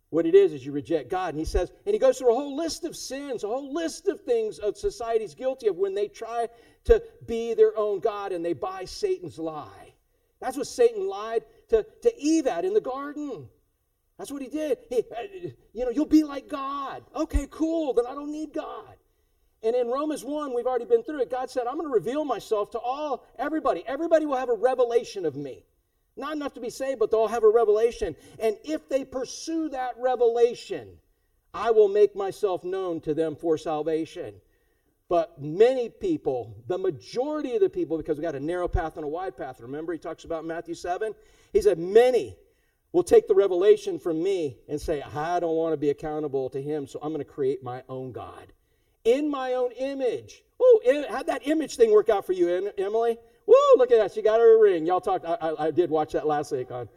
[0.09, 1.29] What it is is you reject God.
[1.29, 4.07] And he says, and he goes through a whole list of sins, a whole list
[4.07, 6.47] of things that society's guilty of when they try
[6.85, 9.93] to be their own God and they buy Satan's lie.
[10.39, 13.49] That's what Satan lied to, to Eve at in the garden.
[14.17, 14.79] That's what he did.
[14.89, 17.03] He, uh, you know, you'll be like God.
[17.15, 17.93] Okay, cool.
[17.93, 18.96] Then I don't need God.
[19.63, 21.31] And in Romans 1, we've already been through it.
[21.31, 23.83] God said, I'm going to reveal myself to all, everybody.
[23.87, 25.65] Everybody will have a revelation of me.
[26.15, 28.15] Not enough to be saved, but they'll have a revelation.
[28.39, 30.89] And if they pursue that revelation,
[31.53, 34.35] I will make myself known to them for salvation.
[35.09, 39.05] But many people, the majority of the people, because we got a narrow path and
[39.05, 41.13] a wide path, remember he talks about Matthew 7?
[41.53, 42.35] He said, Many
[42.91, 46.61] will take the revelation from me and say, I don't want to be accountable to
[46.61, 48.53] him, so I'm going to create my own God
[49.07, 50.43] in my own image.
[50.59, 53.17] Oh, how'd that image thing work out for you, Emily?
[53.45, 54.11] Woo, look at that.
[54.11, 54.85] She got her ring.
[54.85, 56.89] Y'all talked, I, I, I did watch that last week on.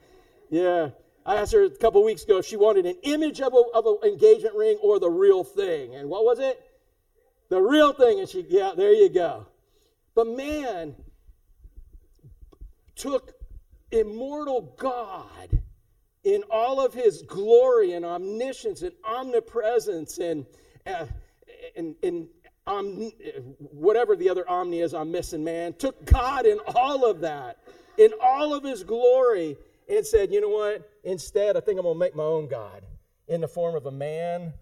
[0.50, 0.90] Yeah.
[1.24, 4.56] I asked her a couple weeks ago if she wanted an image of an engagement
[4.56, 5.94] ring or the real thing.
[5.94, 6.60] And what was it?
[7.48, 8.18] The real thing.
[8.18, 9.46] And she, yeah, there you go.
[10.16, 10.96] But man
[12.96, 13.34] took
[13.92, 15.60] immortal God
[16.24, 20.46] in all of his glory and omniscience and omnipresence and,
[20.86, 21.06] uh,
[21.76, 22.28] and,
[23.58, 27.58] whatever the other omni is I'm missing, man, took God in all of that,
[27.98, 29.56] in all of his glory,
[29.88, 30.88] and said, you know what?
[31.02, 32.82] Instead, I think I'm going to make my own God
[33.26, 34.52] in the form of a man,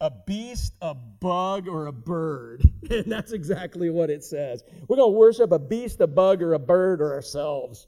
[0.00, 2.62] a beast, a bug, or a bird.
[2.90, 4.62] And that's exactly what it says.
[4.86, 7.86] We're going to worship a beast, a bug, or a bird, or ourselves.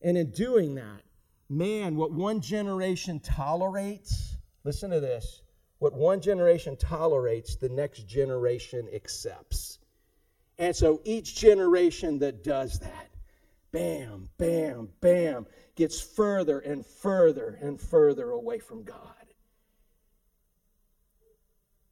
[0.00, 1.02] And in doing that,
[1.50, 5.41] man, what one generation tolerates, listen to this.
[5.82, 9.80] What one generation tolerates, the next generation accepts.
[10.56, 13.10] And so each generation that does that,
[13.72, 19.26] bam, bam, bam, gets further and further and further away from God.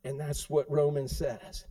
[0.04, 1.66] And that's what Romans says.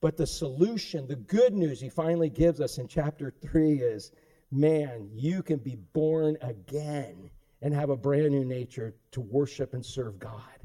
[0.00, 4.12] But the solution, the good news he finally gives us in chapter 3 is
[4.52, 7.30] man, you can be born again
[7.62, 10.63] and have a brand new nature to worship and serve God.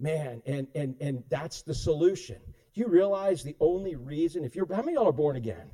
[0.00, 2.36] Man, and and and that's the solution.
[2.74, 5.70] Do you realize the only reason if you're how many y'all are born again?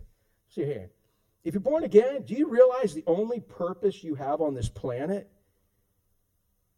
[0.49, 0.91] See here.
[1.45, 5.31] If you're born again, do you realize the only purpose you have on this planet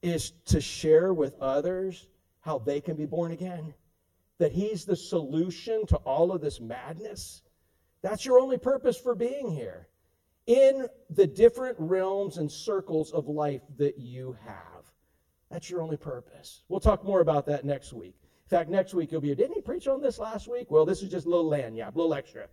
[0.03, 2.07] is to share with others
[2.41, 3.73] how they can be born again?
[4.37, 7.41] That he's the solution to all of this madness?
[8.03, 9.89] That's your only purpose for being here
[10.47, 14.78] in the different realms and circles of life that you have.
[15.51, 16.63] That's your only purpose.
[16.69, 18.17] We'll talk more about that next week.
[18.23, 20.71] In fact, next week you'll be, didn't he preach on this last week?
[20.71, 22.47] Well, this is just a little land, yeah, a little extra.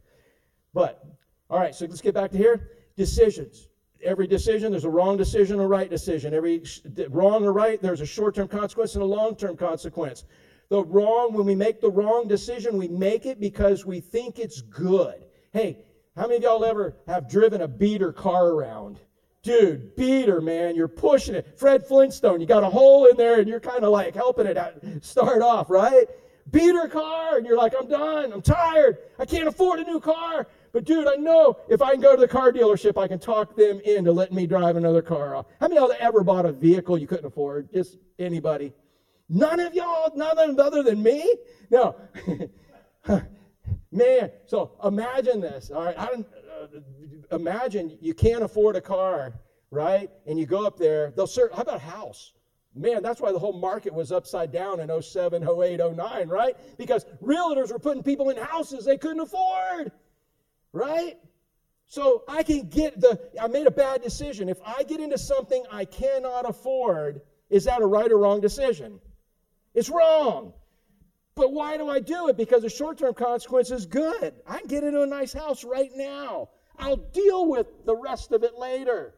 [0.73, 1.05] But,
[1.49, 2.71] all right, so let's get back to here.
[2.97, 3.69] Decisions.
[4.03, 6.33] Every decision, there's a wrong decision, a right decision.
[6.33, 6.63] Every
[7.09, 10.25] wrong or right, there's a short term consequence and a long term consequence.
[10.69, 14.61] The wrong, when we make the wrong decision, we make it because we think it's
[14.61, 15.25] good.
[15.53, 18.99] Hey, how many of y'all ever have driven a beater car around?
[19.45, 21.59] Dude, beater, man, you're pushing it.
[21.59, 24.57] Fred Flintstone, you got a hole in there and you're kind of like helping it
[24.57, 26.07] out, start off, right?
[26.49, 30.47] Beater car, and you're like, I'm done, I'm tired, I can't afford a new car.
[30.71, 33.55] But dude, I know if I can go to the car dealership, I can talk
[33.55, 35.45] them into letting me drive another car off.
[35.59, 37.71] How many of y'all ever bought a vehicle you couldn't afford?
[37.71, 38.73] Just anybody?
[39.29, 41.35] None of y'all, none other than me?
[41.69, 41.95] No.
[43.91, 45.69] Man, so imagine this.
[45.69, 46.27] All right, I don't,
[47.31, 49.33] imagine you can't afford a car,
[49.71, 50.09] right?
[50.25, 51.11] And you go up there.
[51.15, 51.51] They'll serve.
[51.51, 52.33] How about a house?
[52.75, 56.57] Man, that's why the whole market was upside down in 07, 08, 09, right?
[56.77, 59.93] Because realtors were putting people in houses they couldn't afford,
[60.73, 61.17] right?
[61.87, 64.49] So I can get the, I made a bad decision.
[64.49, 68.99] If I get into something I cannot afford, is that a right or wrong decision?
[69.73, 70.53] It's wrong.
[71.35, 72.37] But why do I do it?
[72.37, 74.33] Because the short term consequence is good.
[74.47, 76.49] I can get into a nice house right now.
[76.79, 79.13] I'll deal with the rest of it later.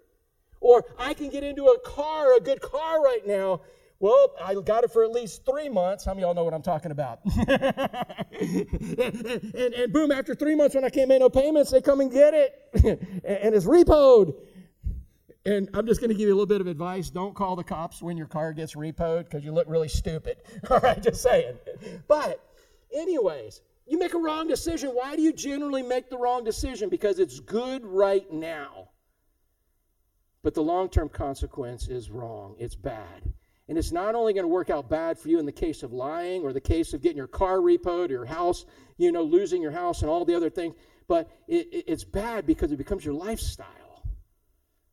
[0.60, 3.62] Or I can get into a car, a good car right now.
[4.00, 6.06] Well, I got it for at least three months.
[6.06, 7.20] How many of y'all know what I'm talking about?
[7.48, 8.06] and,
[9.74, 12.36] and, boom, after three months, when I can't make no payments, they come and get
[12.36, 12.54] it.
[12.74, 12.86] and,
[13.26, 14.36] and it's repoed.
[15.48, 17.10] And I'm just going to give you a little bit of advice.
[17.10, 20.38] Don't call the cops when your car gets repoed because you look really stupid.
[20.70, 21.56] All right, just saying.
[22.08, 22.40] But,
[22.94, 24.90] anyways, you make a wrong decision.
[24.90, 26.90] Why do you generally make the wrong decision?
[26.90, 28.90] Because it's good right now.
[30.44, 33.34] But the long term consequence is wrong, it's bad.
[33.70, 35.92] And it's not only going to work out bad for you in the case of
[35.92, 38.66] lying or the case of getting your car repoed or your house,
[38.98, 40.74] you know, losing your house and all the other things,
[41.08, 43.68] but it, it, it's bad because it becomes your lifestyle.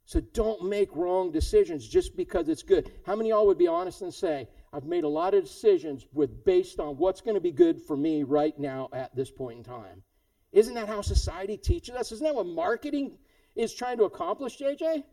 [0.07, 2.91] So don't make wrong decisions just because it's good.
[3.07, 6.05] How many of y'all would be honest and say, I've made a lot of decisions
[6.13, 9.59] with based on what's going to be good for me right now at this point
[9.59, 10.03] in time?
[10.51, 12.11] Isn't that how society teaches us?
[12.11, 13.13] Isn't that what marketing
[13.55, 15.05] is trying to accomplish, JJ?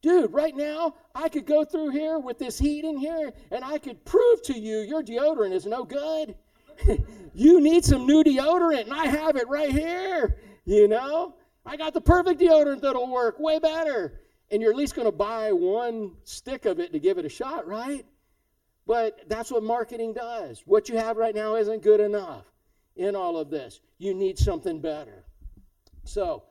[0.00, 3.76] Dude, right now, I could go through here with this heat in here and I
[3.76, 6.34] could prove to you your deodorant is no good.
[7.34, 10.38] you need some new deodorant, and I have it right here.
[10.64, 11.34] You know,
[11.66, 14.20] I got the perfect deodorant that'll work way better.
[14.50, 17.28] And you're at least going to buy one stick of it to give it a
[17.28, 18.06] shot, right?
[18.86, 20.62] But that's what marketing does.
[20.64, 22.44] What you have right now isn't good enough
[22.94, 23.80] in all of this.
[23.98, 25.24] You need something better.
[26.04, 26.44] So,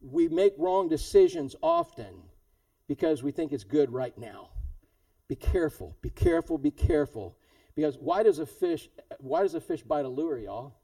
[0.00, 2.22] we make wrong decisions often
[2.88, 4.50] because we think it's good right now.
[5.28, 7.36] Be careful, be careful, be careful.
[7.74, 10.74] Because why does a fish why does a fish bite a lure, y'all?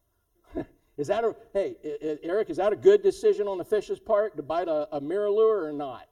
[0.96, 1.76] is that a hey
[2.22, 2.50] Eric?
[2.50, 5.72] Is that a good decision on the fish's part to bite a, a MirrOlure or
[5.72, 6.08] not?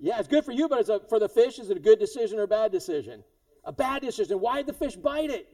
[0.00, 2.40] Yeah, it's good for you, but a, for the fish, is it a good decision
[2.40, 3.22] or a bad decision?
[3.64, 4.40] A bad decision.
[4.40, 5.48] Why did the fish bite it?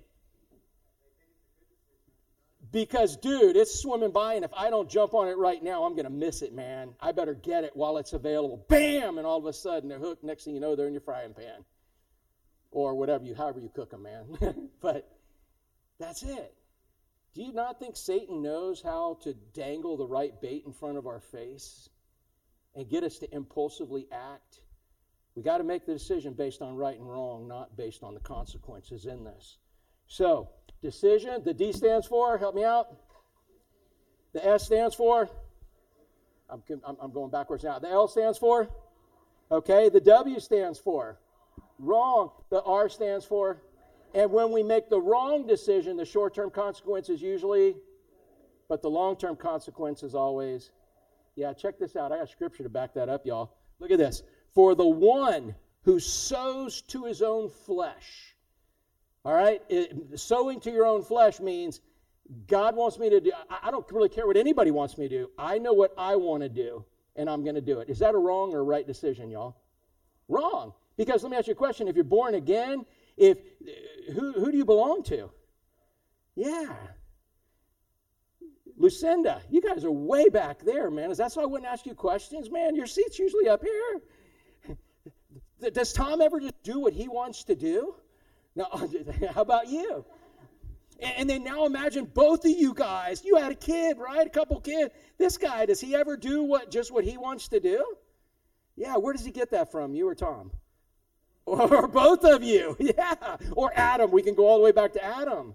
[2.71, 5.93] Because, dude, it's swimming by, and if I don't jump on it right now, I'm
[5.93, 6.95] going to miss it, man.
[7.01, 8.65] I better get it while it's available.
[8.69, 9.17] Bam!
[9.17, 10.23] And all of a sudden, they're hooked.
[10.23, 11.65] Next thing you know, they're in your frying pan.
[12.71, 14.69] Or whatever you, however you cook them, man.
[14.83, 15.11] but
[15.99, 16.55] that's it.
[17.35, 21.07] Do you not think Satan knows how to dangle the right bait in front of
[21.07, 21.89] our face
[22.75, 24.61] and get us to impulsively act?
[25.39, 28.19] We got to make the decision based on right and wrong, not based on the
[28.19, 29.59] consequences in this.
[30.09, 30.49] So,
[30.83, 31.45] decision.
[31.45, 32.89] The D stands for, help me out.
[34.33, 35.31] The S stands for,
[36.51, 36.61] I'm,
[37.01, 37.79] I'm going backwards now.
[37.79, 38.69] The L stands for,
[39.53, 39.89] okay.
[39.89, 41.21] The W stands for,
[41.79, 42.33] wrong.
[42.51, 43.63] The R stands for,
[44.15, 47.77] and when we make the wrong decision, the short term consequence is usually,
[48.69, 50.73] but the long term consequence is always,
[51.37, 52.11] yeah, check this out.
[52.11, 53.55] I got scripture to back that up, y'all.
[53.79, 54.25] Look at this.
[54.59, 58.35] For the one who sows to his own flesh,
[59.25, 59.63] all right?
[59.69, 61.81] It, sowing to your own flesh means
[62.49, 65.17] God wants me to do, I, I don't really care what anybody wants me to
[65.17, 65.31] do.
[65.39, 67.89] I know what I want to do, and I'm going to do it.
[67.89, 69.59] Is that a wrong or right decision, y'all?
[70.27, 70.73] Wrong.
[70.97, 71.87] Because let me ask you a question.
[71.87, 72.85] If you're born again,
[73.17, 75.31] if uh, who, who do you belong to?
[76.35, 76.75] Yeah.
[78.77, 81.13] Lucinda, you guys are way back there, man.
[81.13, 82.51] Is that why I wouldn't ask you questions?
[82.51, 84.03] Man, your seat's usually up here.
[85.73, 87.95] Does Tom ever just do what he wants to do?
[88.55, 88.67] Now,
[89.35, 90.05] how about you?
[91.01, 93.25] And then now imagine both of you guys.
[93.25, 94.27] You had a kid, right?
[94.27, 94.93] A couple kids.
[95.17, 97.85] This guy, does he ever do what just what he wants to do?
[98.75, 99.95] Yeah, where does he get that from?
[99.95, 100.51] You or Tom?
[101.47, 102.77] Or both of you.
[102.81, 103.15] Yeah.
[103.53, 104.11] Or Adam.
[104.11, 105.55] We can go all the way back to Adam.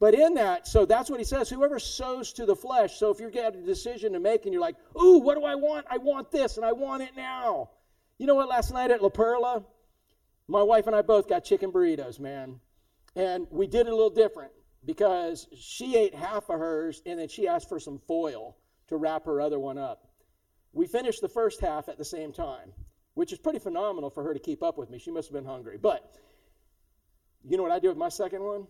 [0.00, 2.96] But in that, so that's what he says whoever sows to the flesh.
[2.96, 5.54] So if you're getting a decision to make and you're like, ooh, what do I
[5.54, 5.86] want?
[5.90, 7.70] I want this and I want it now.
[8.18, 9.64] You know what, last night at La Perla,
[10.46, 12.60] my wife and I both got chicken burritos, man.
[13.16, 14.52] And we did it a little different
[14.84, 18.56] because she ate half of hers and then she asked for some foil
[18.88, 20.08] to wrap her other one up.
[20.72, 22.72] We finished the first half at the same time,
[23.14, 24.98] which is pretty phenomenal for her to keep up with me.
[24.98, 25.78] She must have been hungry.
[25.80, 26.14] But
[27.44, 28.66] you know what I did with my second one?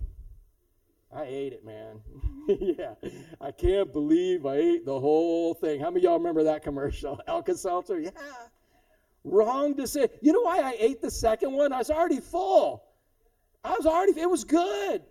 [1.15, 2.01] I ate it, man.
[2.49, 2.95] yeah.
[3.41, 5.81] I can't believe I ate the whole thing.
[5.81, 7.21] How many y'all remember that commercial?
[7.29, 8.01] Alka Seltzer?
[8.01, 8.11] Yeah.
[9.25, 10.11] Wrong decision.
[10.21, 11.73] You know why I ate the second one?
[11.73, 12.85] I was already full.
[13.65, 15.03] I was already, it was good.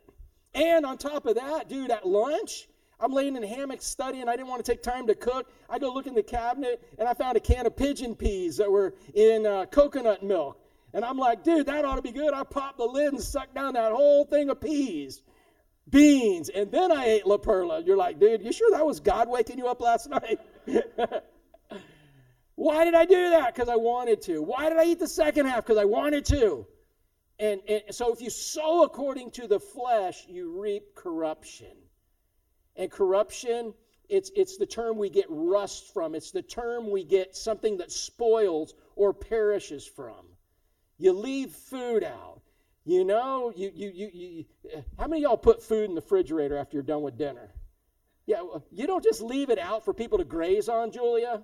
[0.53, 2.67] And on top of that, dude, at lunch,
[2.99, 4.29] I'm laying in a hammock studying.
[4.29, 5.51] I didn't want to take time to cook.
[5.69, 8.71] I go look in the cabinet and I found a can of pigeon peas that
[8.71, 10.59] were in uh, coconut milk.
[10.93, 12.33] And I'm like, dude, that ought to be good.
[12.33, 15.23] I popped the lid and sucked down that whole thing of peas,
[15.89, 17.81] beans, and then I ate La Perla.
[17.81, 20.39] You're like, dude, you sure that was God waking you up last night?
[22.55, 23.53] Why did I do that?
[23.53, 24.41] Because I wanted to.
[24.41, 25.65] Why did I eat the second half?
[25.65, 26.67] Because I wanted to.
[27.39, 31.75] And, and so if you sow according to the flesh, you reap corruption.
[32.75, 33.73] And corruption,
[34.07, 36.13] it's, it's the term we get rust from.
[36.13, 40.27] It's the term we get something that spoils or perishes from.
[40.99, 42.41] You leave food out.
[42.85, 46.75] You know, you, you, you, you, how many y'all put food in the refrigerator after
[46.75, 47.49] you're done with dinner?
[48.25, 51.43] Yeah, you don't just leave it out for people to graze on, Julia.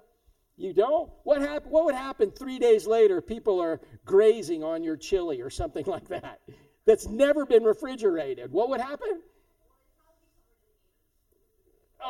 [0.59, 1.09] You don't?
[1.23, 3.21] What, hap- what would happen three days later?
[3.21, 6.41] People are grazing on your chili or something like that
[6.85, 8.51] that's never been refrigerated.
[8.51, 9.21] What would happen?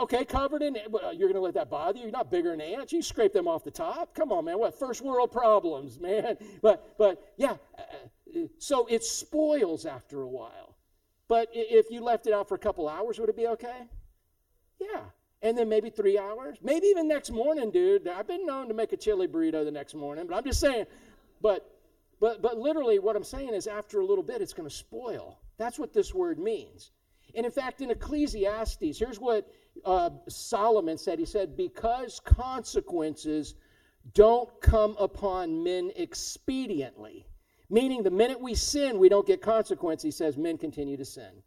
[0.01, 0.77] Okay, covered in.
[0.89, 2.05] Well, you're going to let that bother you?
[2.05, 2.91] You're not bigger than ants.
[2.91, 4.15] You scrape them off the top.
[4.15, 4.57] Come on, man.
[4.57, 6.37] What first world problems, man?
[6.63, 7.55] But but yeah.
[7.77, 10.75] Uh, uh, so it spoils after a while.
[11.27, 13.83] But if you left it out for a couple hours, would it be okay?
[14.79, 15.01] Yeah
[15.41, 18.07] and then maybe three hours, maybe even next morning, dude.
[18.07, 20.85] I've been known to make a chili burrito the next morning, but I'm just saying,
[21.41, 21.75] but
[22.19, 25.39] but but literally what I'm saying is after a little bit it's going to spoil.
[25.57, 26.91] That's what this word means.
[27.35, 29.47] And in fact, in Ecclesiastes, here's what
[29.85, 31.19] uh, Solomon said.
[31.19, 33.55] He said, "Because consequences
[34.13, 37.25] don't come upon men expediently."
[37.69, 40.01] Meaning, the minute we sin, we don't get consequence.
[40.01, 41.43] He says, men continue to sin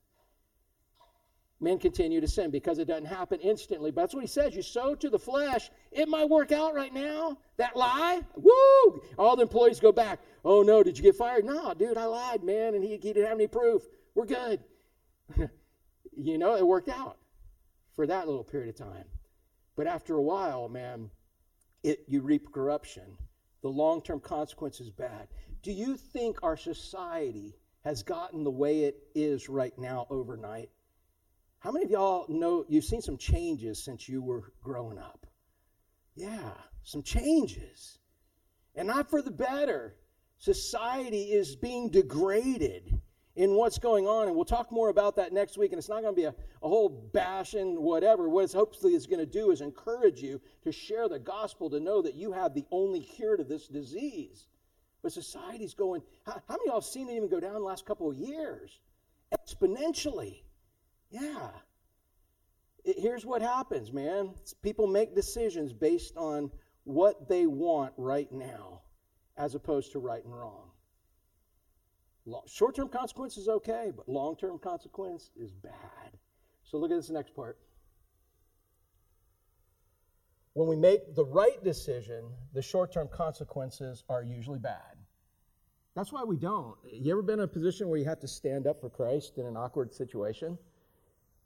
[1.63, 3.91] men continue to sin because it doesn't happen instantly.
[3.91, 4.55] But that's what he says.
[4.55, 7.39] You sow to the flesh, it might work out right now.
[7.57, 9.03] That lie, woo!
[9.17, 10.19] All the employees go back.
[10.45, 11.45] Oh no, did you get fired?
[11.45, 13.83] No, dude, I lied, man, and he, he didn't have any proof.
[14.15, 14.61] We're good.
[16.17, 17.17] you know, it worked out
[17.95, 19.05] for that little period of time.
[19.77, 21.11] But after a while, man,
[21.83, 23.17] it you reap corruption.
[23.63, 25.29] The long-term consequence is bad.
[25.63, 27.55] Do you think our society
[27.85, 30.71] has gotten the way it is right now overnight?
[31.63, 35.29] How many of y'all know you've seen some changes since you were growing up?
[36.17, 36.51] Yeah,
[36.83, 37.99] some changes.
[38.75, 39.95] And not for the better.
[40.39, 43.01] Society is being degraded
[43.37, 44.27] in what's going on.
[44.27, 45.71] And we'll talk more about that next week.
[45.71, 46.35] And it's not going to be a,
[46.65, 48.29] a whole bashing whatever.
[48.29, 51.79] What it's hopefully is going to do is encourage you to share the gospel, to
[51.79, 54.49] know that you have the only cure to this disease.
[55.01, 57.61] But society's going, how, how many of y'all have seen it even go down the
[57.61, 58.81] last couple of years?
[59.33, 60.41] Exponentially.
[61.13, 61.51] Yeah.
[62.85, 64.35] It, here's what happens, man.
[64.63, 66.51] People make decisions based on
[66.85, 68.81] what they want right now
[69.37, 70.71] as opposed to right and wrong.
[72.47, 76.17] Short term consequence is okay, but long term consequence is bad.
[76.63, 77.59] So look at this next part.
[80.55, 84.97] When we make the right decision, the short term consequences are usually bad.
[85.95, 86.77] That's why we don't.
[86.91, 89.47] You ever been in a position where you have to stand up for Christ in
[89.47, 90.57] an awkward situation?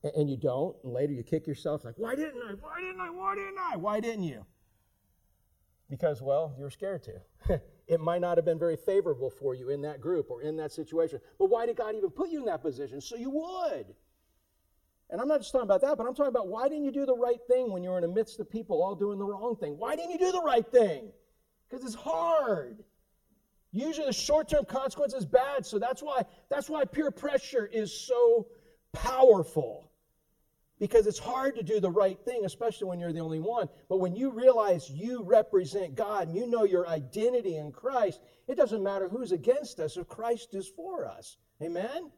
[0.02, 2.54] And you don't, and later you kick yourself like, why didn't I?
[2.60, 3.10] Why didn't I?
[3.10, 3.76] Why didn't I?
[3.76, 4.44] Why didn't you?
[5.88, 7.60] Because, well, you were scared to.
[7.86, 10.72] it might not have been very favorable for you in that group or in that
[10.72, 11.20] situation.
[11.38, 13.00] But why did God even put you in that position?
[13.00, 13.94] So you would.
[15.08, 17.06] And I'm not just talking about that, but I'm talking about why didn't you do
[17.06, 19.54] the right thing when you were in the midst of people all doing the wrong
[19.56, 19.78] thing?
[19.78, 21.12] Why didn't you do the right thing?
[21.68, 22.82] Because it's hard.
[23.72, 28.46] Usually the short-term consequence is bad, so that's why that's why peer pressure is so
[28.92, 29.85] powerful
[30.78, 33.68] because it's hard to do the right thing, especially when you're the only one.
[33.88, 38.56] But when you realize you represent God and you know your identity in Christ, it
[38.56, 41.38] doesn't matter who's against us if Christ is for us.
[41.62, 41.86] Amen?
[41.86, 42.10] Amen.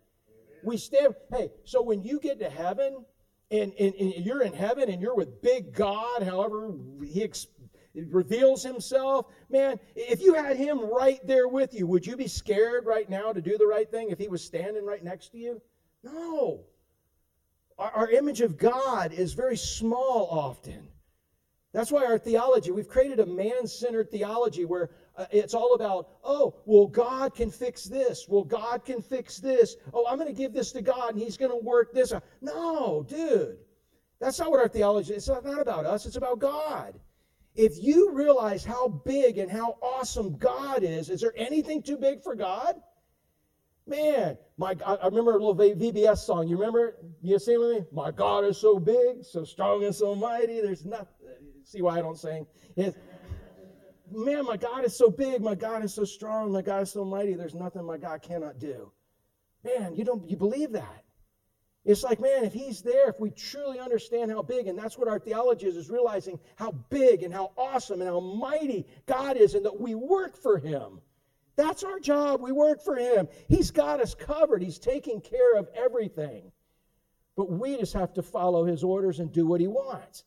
[0.65, 3.05] We stand, hey, so when you get to heaven
[3.51, 6.73] and, and, and, you're in heaven and you're with big God, however
[7.05, 7.47] he ex-
[7.95, 12.87] reveals himself, man, if you had him right there with you, would you be scared
[12.87, 15.63] right now to do the right thing if he was standing right next to you?
[16.03, 16.65] No.
[17.79, 20.89] Our, our image of God is very small often.
[21.73, 26.09] That's why our theology, we've created a man centered theology where uh, it's all about,
[26.25, 28.27] oh, well, God can fix this.
[28.27, 29.77] Well, God can fix this.
[29.93, 32.13] Oh, I'm going to give this to God and He's going to work this.
[32.13, 32.25] Out.
[32.41, 33.59] No, dude.
[34.19, 35.29] That's not what our theology is.
[35.29, 36.99] It's not about us, it's about God.
[37.55, 42.23] If you realize how big and how awesome God is, is there anything too big
[42.23, 42.77] for God?
[43.87, 46.49] Man, my I remember a little VBS song.
[46.49, 46.97] You remember?
[47.23, 47.87] You sing with me?
[47.93, 50.61] My God is so big, so strong and so mighty.
[50.61, 51.07] There's nothing.
[51.65, 52.47] See why I don't sing?
[54.11, 55.43] Man, my God is so big.
[55.43, 56.51] My God is so strong.
[56.51, 57.35] My God is so mighty.
[57.35, 58.91] There's nothing my God cannot do.
[59.63, 61.05] Man, you don't you believe that?
[61.85, 65.09] It's like, man, if he's there, if we truly understand how big, and that's what
[65.09, 69.55] our theology is, is realizing how big and how awesome and how mighty God is,
[69.55, 71.01] and that we work for him.
[71.59, 72.41] That's our job.
[72.41, 73.27] We work for Him.
[73.49, 76.53] He's got us covered, He's taking care of everything.
[77.37, 80.23] But we just have to follow His orders and do what He wants.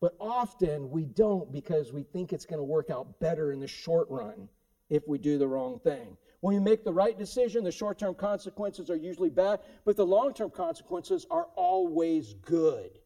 [0.00, 3.68] But often we don't because we think it's going to work out better in the
[3.68, 4.48] short run
[4.88, 6.16] if we do the wrong thing.
[6.40, 10.06] When we make the right decision, the short term consequences are usually bad, but the
[10.06, 12.98] long term consequences are always good.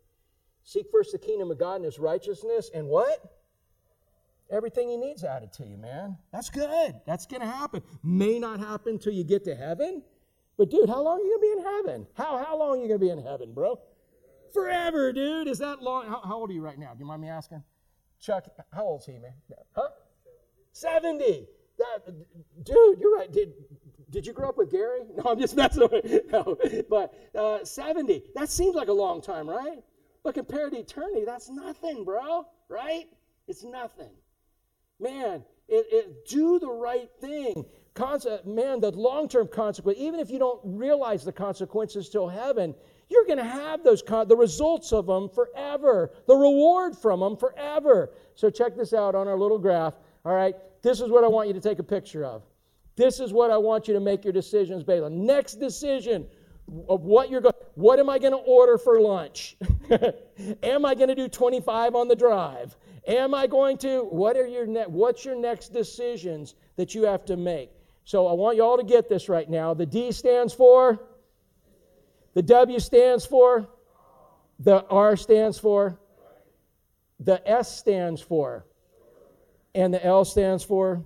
[0.62, 3.36] Seek first the kingdom of God and his righteousness, and what?
[4.51, 6.16] Everything he needs added to you, man.
[6.32, 6.94] That's good.
[7.05, 7.82] That's going to happen.
[8.03, 10.03] May not happen until you get to heaven,
[10.57, 12.07] but dude, how long are you going to be in heaven?
[12.14, 13.78] How, how long are you going to be in heaven, bro?
[14.53, 15.49] Forever, dude.
[15.49, 16.07] Is that long?
[16.07, 16.92] How, how old are you right now?
[16.94, 17.62] Do you mind me asking?
[18.20, 19.34] Chuck, how old's he, man?
[19.74, 19.88] Huh?
[20.72, 21.47] 70.
[21.78, 22.07] That,
[22.64, 23.30] dude, you're right.
[23.30, 23.53] Did,
[24.11, 25.01] did you grow up with Gary?
[25.16, 26.22] No, I'm just messing with.
[26.32, 26.57] No.
[26.88, 29.82] But uh, 70, that seems like a long time, right?
[30.22, 33.07] But compared to eternity, that's nothing, bro, right?
[33.47, 34.11] It's nothing.
[34.99, 37.64] Man, it, it, do the right thing.
[37.94, 42.74] Concept, man, the long term consequence, even if you don't realize the consequences till heaven,
[43.09, 47.36] you're going to have those con- the results of them forever, the reward from them
[47.36, 48.11] forever.
[48.34, 49.94] So check this out on our little graph.
[50.24, 52.42] All right, this is what I want you to take a picture of.
[52.97, 55.24] This is what I want you to make your decisions based on.
[55.24, 56.26] Next decision
[56.88, 57.55] of what you're going.
[57.74, 59.57] What am I going to order for lunch?
[60.62, 62.76] am I going to do 25 on the drive?
[63.07, 64.01] Am I going to?
[64.03, 67.71] What are your ne- What's your next decisions that you have to make?
[68.05, 69.75] So I want you all to get this right now.
[69.75, 71.01] The D stands for
[72.37, 73.67] the W stands for,
[74.59, 75.99] the R stands for,
[77.19, 78.67] the S stands for,
[79.75, 81.03] and the L stands for.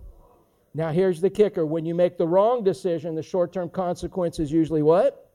[0.75, 4.51] Now, here's the kicker when you make the wrong decision, the short term consequence is
[4.51, 5.31] usually what?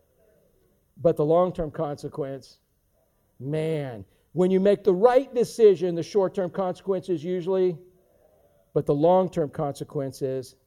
[1.01, 2.57] But the long term consequence,
[3.39, 4.03] man.
[4.35, 7.77] When you make the right decision, the short term consequences usually,
[8.73, 10.57] but the long term consequences.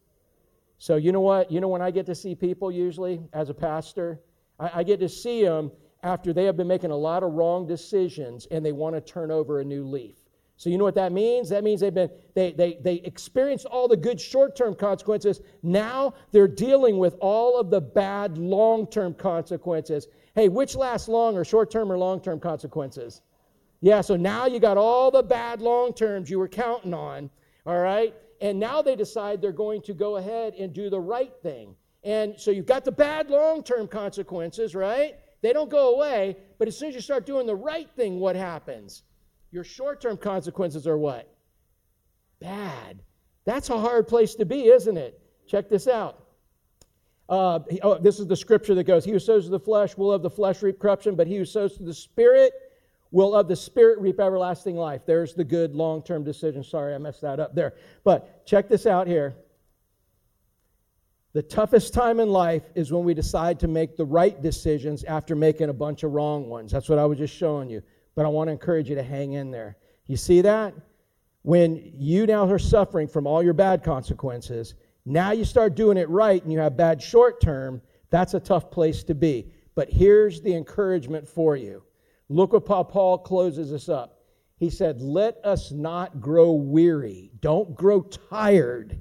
[0.79, 1.53] So, you know what?
[1.53, 4.21] You know when I get to see people usually as a pastor?
[4.59, 5.71] I, I get to see them
[6.03, 9.31] after they have been making a lot of wrong decisions and they want to turn
[9.31, 10.17] over a new leaf.
[10.57, 11.51] So you know what that means?
[11.51, 15.43] That means they've been they they they experienced all the good short-term consequences.
[15.63, 20.09] Now they're dealing with all of the bad long-term consequences.
[20.35, 23.21] Hey, which lasts longer, short-term or long-term consequences?
[23.81, 27.31] Yeah, so now you got all the bad long terms you were counting on,
[27.65, 28.15] all right?
[28.41, 31.75] And now they decide they're going to go ahead and do the right thing.
[32.05, 35.17] And so you've got the bad long term consequences, right?
[35.43, 38.35] They don't go away, but as soon as you start doing the right thing, what
[38.35, 39.05] happens?
[39.53, 41.33] Your short term consequences are what?
[42.41, 43.01] Bad.
[43.45, 45.21] That's a hard place to be, isn't it?
[45.47, 46.25] Check this out.
[47.29, 50.13] Uh, oh, this is the scripture that goes, He who sows to the flesh will
[50.13, 52.53] of the flesh reap corruption, but he who sows to the spirit
[53.11, 55.03] will of the spirit reap everlasting life.
[55.07, 56.63] There's the good long term decision.
[56.63, 57.75] Sorry, I messed that up there.
[58.05, 59.35] But check this out here.
[61.35, 65.37] The toughest time in life is when we decide to make the right decisions after
[65.37, 66.73] making a bunch of wrong ones.
[66.73, 67.83] That's what I was just showing you.
[68.15, 69.77] But I want to encourage you to hang in there.
[70.07, 70.75] You see that?
[71.43, 76.09] When you now are suffering from all your bad consequences, now you start doing it
[76.09, 77.81] right and you have bad short term,
[78.11, 79.53] that's a tough place to be.
[79.75, 81.83] But here's the encouragement for you.
[82.29, 84.19] Look what Paul closes us up.
[84.59, 87.31] He said, Let us not grow weary.
[87.41, 89.01] Don't grow tired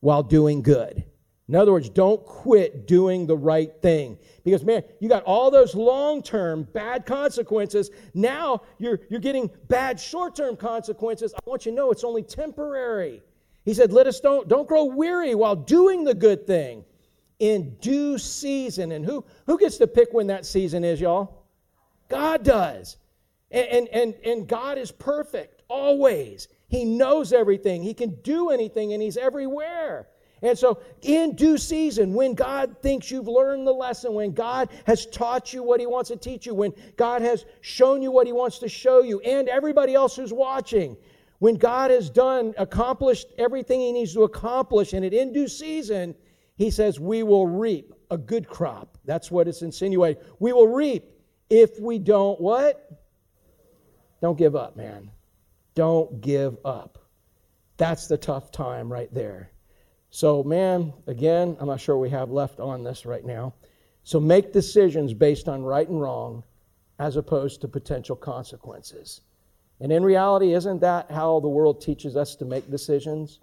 [0.00, 1.04] while doing good.
[1.48, 4.18] In other words, don't quit doing the right thing.
[4.44, 7.90] Because, man, you got all those long term bad consequences.
[8.14, 11.34] Now you're, you're getting bad short term consequences.
[11.34, 13.22] I want you to know it's only temporary.
[13.64, 16.84] He said, Let us don't, don't grow weary while doing the good thing
[17.40, 18.92] in due season.
[18.92, 21.39] And who, who gets to pick when that season is, y'all?
[22.10, 22.98] God does.
[23.50, 26.48] And, and, and, God is perfect always.
[26.68, 30.08] He knows everything, He can do anything, and He's everywhere.
[30.42, 35.04] And so, in due season, when God thinks you've learned the lesson, when God has
[35.06, 38.32] taught you what He wants to teach you, when God has shown you what He
[38.32, 40.96] wants to show you, and everybody else who's watching,
[41.40, 46.14] when God has done, accomplished everything He needs to accomplish, and it in due season,
[46.56, 48.96] He says, We will reap a good crop.
[49.04, 50.22] That's what it's insinuating.
[50.38, 51.04] We will reap
[51.50, 53.02] if we don't what?
[54.22, 55.10] Don't give up, man.
[55.74, 56.98] Don't give up.
[57.76, 59.50] That's the tough time right there.
[60.10, 63.54] So, man, again, I'm not sure we have left on this right now.
[64.02, 66.42] So, make decisions based on right and wrong
[66.98, 69.22] as opposed to potential consequences.
[69.80, 73.40] And in reality, isn't that how the world teaches us to make decisions?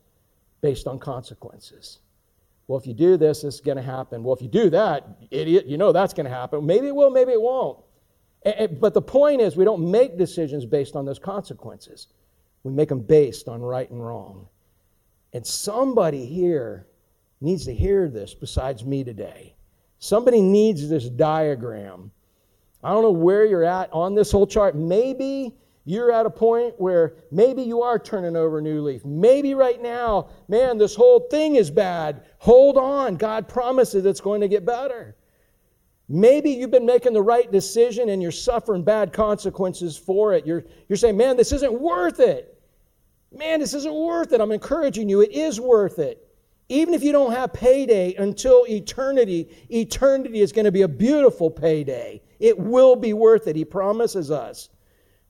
[0.62, 2.00] Based on consequences.
[2.68, 4.24] Well, if you do this, it's going to happen.
[4.24, 6.66] Well, if you do that, idiot, you know that's going to happen.
[6.66, 7.80] Maybe it will, maybe it won't.
[8.44, 12.08] But the point is, we don't make decisions based on those consequences.
[12.64, 14.48] We make them based on right and wrong.
[15.34, 16.88] And somebody here
[17.42, 19.56] needs to hear this besides me today.
[20.00, 22.12] Somebody needs this diagram.
[22.84, 24.76] I don't know where you're at on this whole chart.
[24.76, 29.04] Maybe you're at a point where maybe you are turning over a new leaf.
[29.06, 32.24] Maybe right now, man, this whole thing is bad.
[32.40, 33.16] Hold on.
[33.16, 35.16] God promises it's going to get better.
[36.10, 40.46] Maybe you've been making the right decision and you're suffering bad consequences for it.
[40.46, 42.62] You're, you're saying, man, this isn't worth it.
[43.32, 44.40] Man, this isn't worth it.
[44.40, 45.22] I'm encouraging you.
[45.22, 46.24] It is worth it.
[46.70, 51.50] Even if you don't have payday until eternity, eternity is going to be a beautiful
[51.50, 52.22] payday.
[52.40, 53.56] It will be worth it.
[53.56, 54.70] He promises us.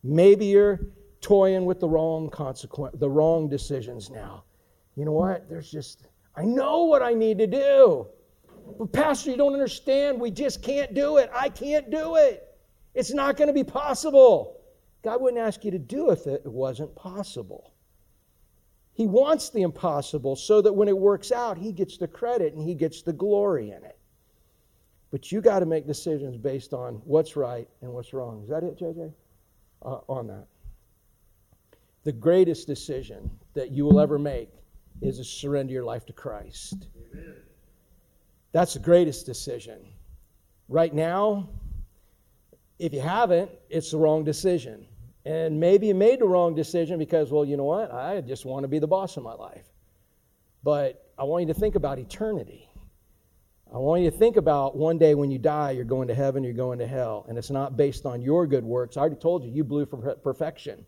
[0.03, 0.79] Maybe you're
[1.21, 4.43] toying with the wrong consequence, the wrong decisions now.
[4.95, 5.49] You know what?
[5.49, 8.07] There's just, I know what I need to do.
[8.77, 10.19] But Pastor, you don't understand.
[10.19, 11.29] We just can't do it.
[11.33, 12.43] I can't do it.
[12.93, 14.61] It's not going to be possible.
[15.03, 17.73] God wouldn't ask you to do if it wasn't possible.
[18.93, 22.67] He wants the impossible so that when it works out, He gets the credit and
[22.67, 23.97] He gets the glory in it.
[25.11, 28.41] But you got to make decisions based on what's right and what's wrong.
[28.41, 29.13] Is that it, JJ?
[29.83, 30.47] Uh, on that.
[32.03, 34.49] The greatest decision that you will ever make
[35.01, 36.87] is to surrender your life to Christ.
[37.13, 37.35] Amen.
[38.57, 39.85] That's the greatest decision.
[40.67, 41.47] Right now,
[42.79, 44.87] if you haven't, it's the wrong decision.
[45.25, 47.93] And maybe you made the wrong decision because, well, you know what?
[47.93, 49.67] I just want to be the boss of my life.
[50.63, 52.67] But I want you to think about eternity.
[53.71, 56.43] I want you to think about one day when you die, you're going to heaven,
[56.43, 57.27] you're going to hell.
[57.29, 58.97] And it's not based on your good works.
[58.97, 60.83] I already told you, you blew for perfection.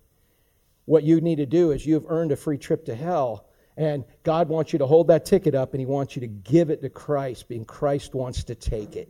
[0.86, 3.49] What you need to do is you've earned a free trip to hell
[3.80, 6.70] and God wants you to hold that ticket up and He wants you to give
[6.70, 9.08] it to Christ, being Christ wants to take it.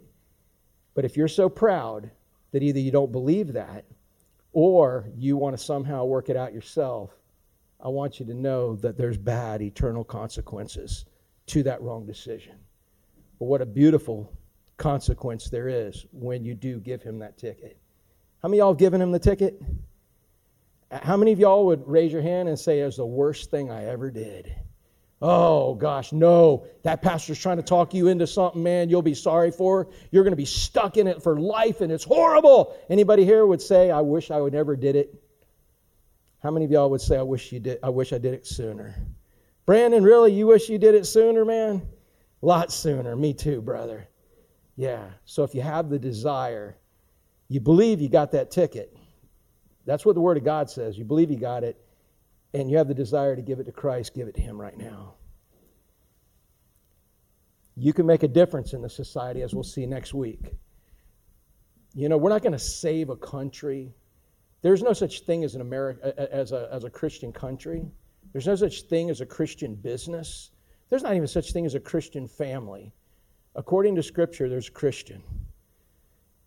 [0.94, 2.12] But if you're so proud
[2.52, 3.86] that either you don't believe that
[4.54, 7.10] or you want to somehow work it out yourself,
[7.84, 11.06] I want you to know that there's bad eternal consequences
[11.48, 12.54] to that wrong decision.
[13.40, 14.32] But what a beautiful
[14.78, 17.80] consequence there is when you do give him that ticket.
[18.44, 19.60] How many y'all have given him the ticket?
[20.92, 23.70] How many of y'all would raise your hand and say it was the worst thing
[23.70, 24.54] I ever did?
[25.22, 26.66] Oh gosh, no.
[26.84, 29.90] That pastor's trying to talk you into something, man, you'll be sorry for.
[30.12, 32.78] You're going to be stuck in it for life and it's horrible.
[32.90, 35.14] Anybody here would say, I wish I would never did it?
[36.42, 38.48] How many of y'all would say, I wish you did I wish I did it
[38.48, 38.96] sooner?
[39.66, 40.34] Brandon, really?
[40.34, 41.86] You wish you did it sooner, man?
[42.42, 43.16] A lot sooner.
[43.16, 44.08] Me too, brother.
[44.78, 45.04] Yeah.
[45.26, 46.78] So if you have the desire,
[47.50, 48.96] you believe you got that ticket.
[49.90, 51.00] That's what the Word of God says.
[51.00, 51.84] You believe you got it,
[52.54, 54.78] and you have the desire to give it to Christ, give it to Him right
[54.78, 55.16] now.
[57.76, 60.54] You can make a difference in the society, as we'll see next week.
[61.96, 63.92] You know, we're not going to save a country.
[64.62, 67.84] There's no such thing as an America as a, as a Christian country.
[68.32, 70.52] There's no such thing as a Christian business.
[70.92, 72.94] There's not even such thing as a Christian family.
[73.56, 75.24] According to Scripture, there's a Christian.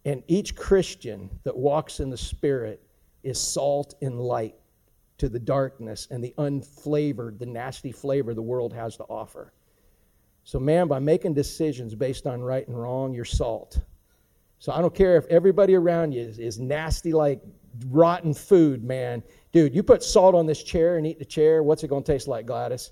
[0.05, 2.87] And each Christian that walks in the Spirit
[3.23, 4.55] is salt and light
[5.19, 9.53] to the darkness and the unflavored, the nasty flavor the world has to offer.
[10.45, 13.81] So, man, by making decisions based on right and wrong, you're salt.
[14.59, 17.41] So I don't care if everybody around you is, is nasty like
[17.89, 19.23] rotten food, man.
[19.53, 22.13] Dude, you put salt on this chair and eat the chair, what's it going to
[22.13, 22.91] taste like, Gladys?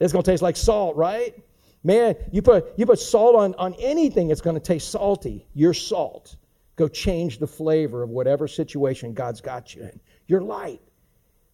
[0.00, 1.34] It's going to taste like salt, right?
[1.82, 5.46] Man, you put, you put salt on, on anything, it's going to taste salty.
[5.52, 6.36] You're salt.
[6.76, 10.00] Go change the flavor of whatever situation God's got you in.
[10.26, 10.80] You're light.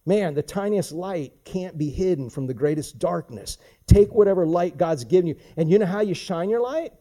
[0.05, 3.59] Man, the tiniest light can't be hidden from the greatest darkness.
[3.85, 5.35] Take whatever light God's given you.
[5.57, 6.91] And you know how you shine your light?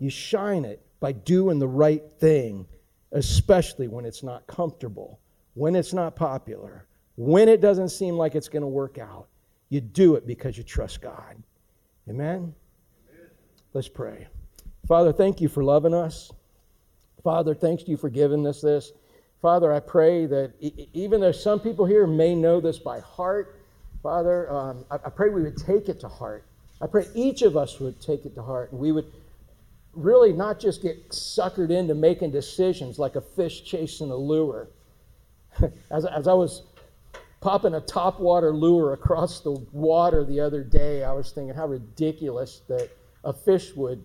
[0.00, 2.66] You shine it by doing the right thing,
[3.12, 5.20] especially when it's not comfortable,
[5.52, 9.28] when it's not popular, when it doesn't seem like it's going to work out.
[9.68, 11.36] You do it because you trust God.
[12.08, 12.36] Amen?
[12.36, 12.54] Amen?
[13.74, 14.28] Let's pray.
[14.88, 16.32] Father, thank you for loving us.
[17.26, 18.92] Father, thanks to you for giving us this.
[19.42, 20.52] Father, I pray that
[20.92, 23.58] even though some people here may know this by heart,
[24.00, 26.44] Father, um, I, I pray we would take it to heart.
[26.80, 29.12] I pray each of us would take it to heart and we would
[29.92, 34.68] really not just get suckered into making decisions like a fish chasing a lure.
[35.90, 36.62] as, as I was
[37.40, 42.62] popping a topwater lure across the water the other day, I was thinking how ridiculous
[42.68, 42.88] that
[43.24, 44.04] a fish would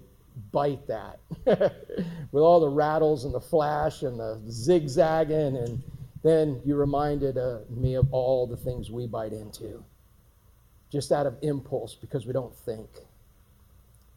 [0.52, 5.58] bite that with all the rattles and the flash and the zigzagging.
[5.58, 5.82] And
[6.24, 9.84] then you reminded uh, me of all the things we bite into
[10.92, 12.88] just out of impulse because we don't think.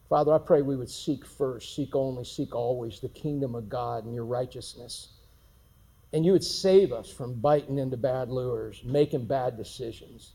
[0.09, 4.05] Father, I pray we would seek first, seek only, seek always the kingdom of God
[4.05, 5.09] and your righteousness.
[6.13, 10.33] And you would save us from biting into bad lures, making bad decisions.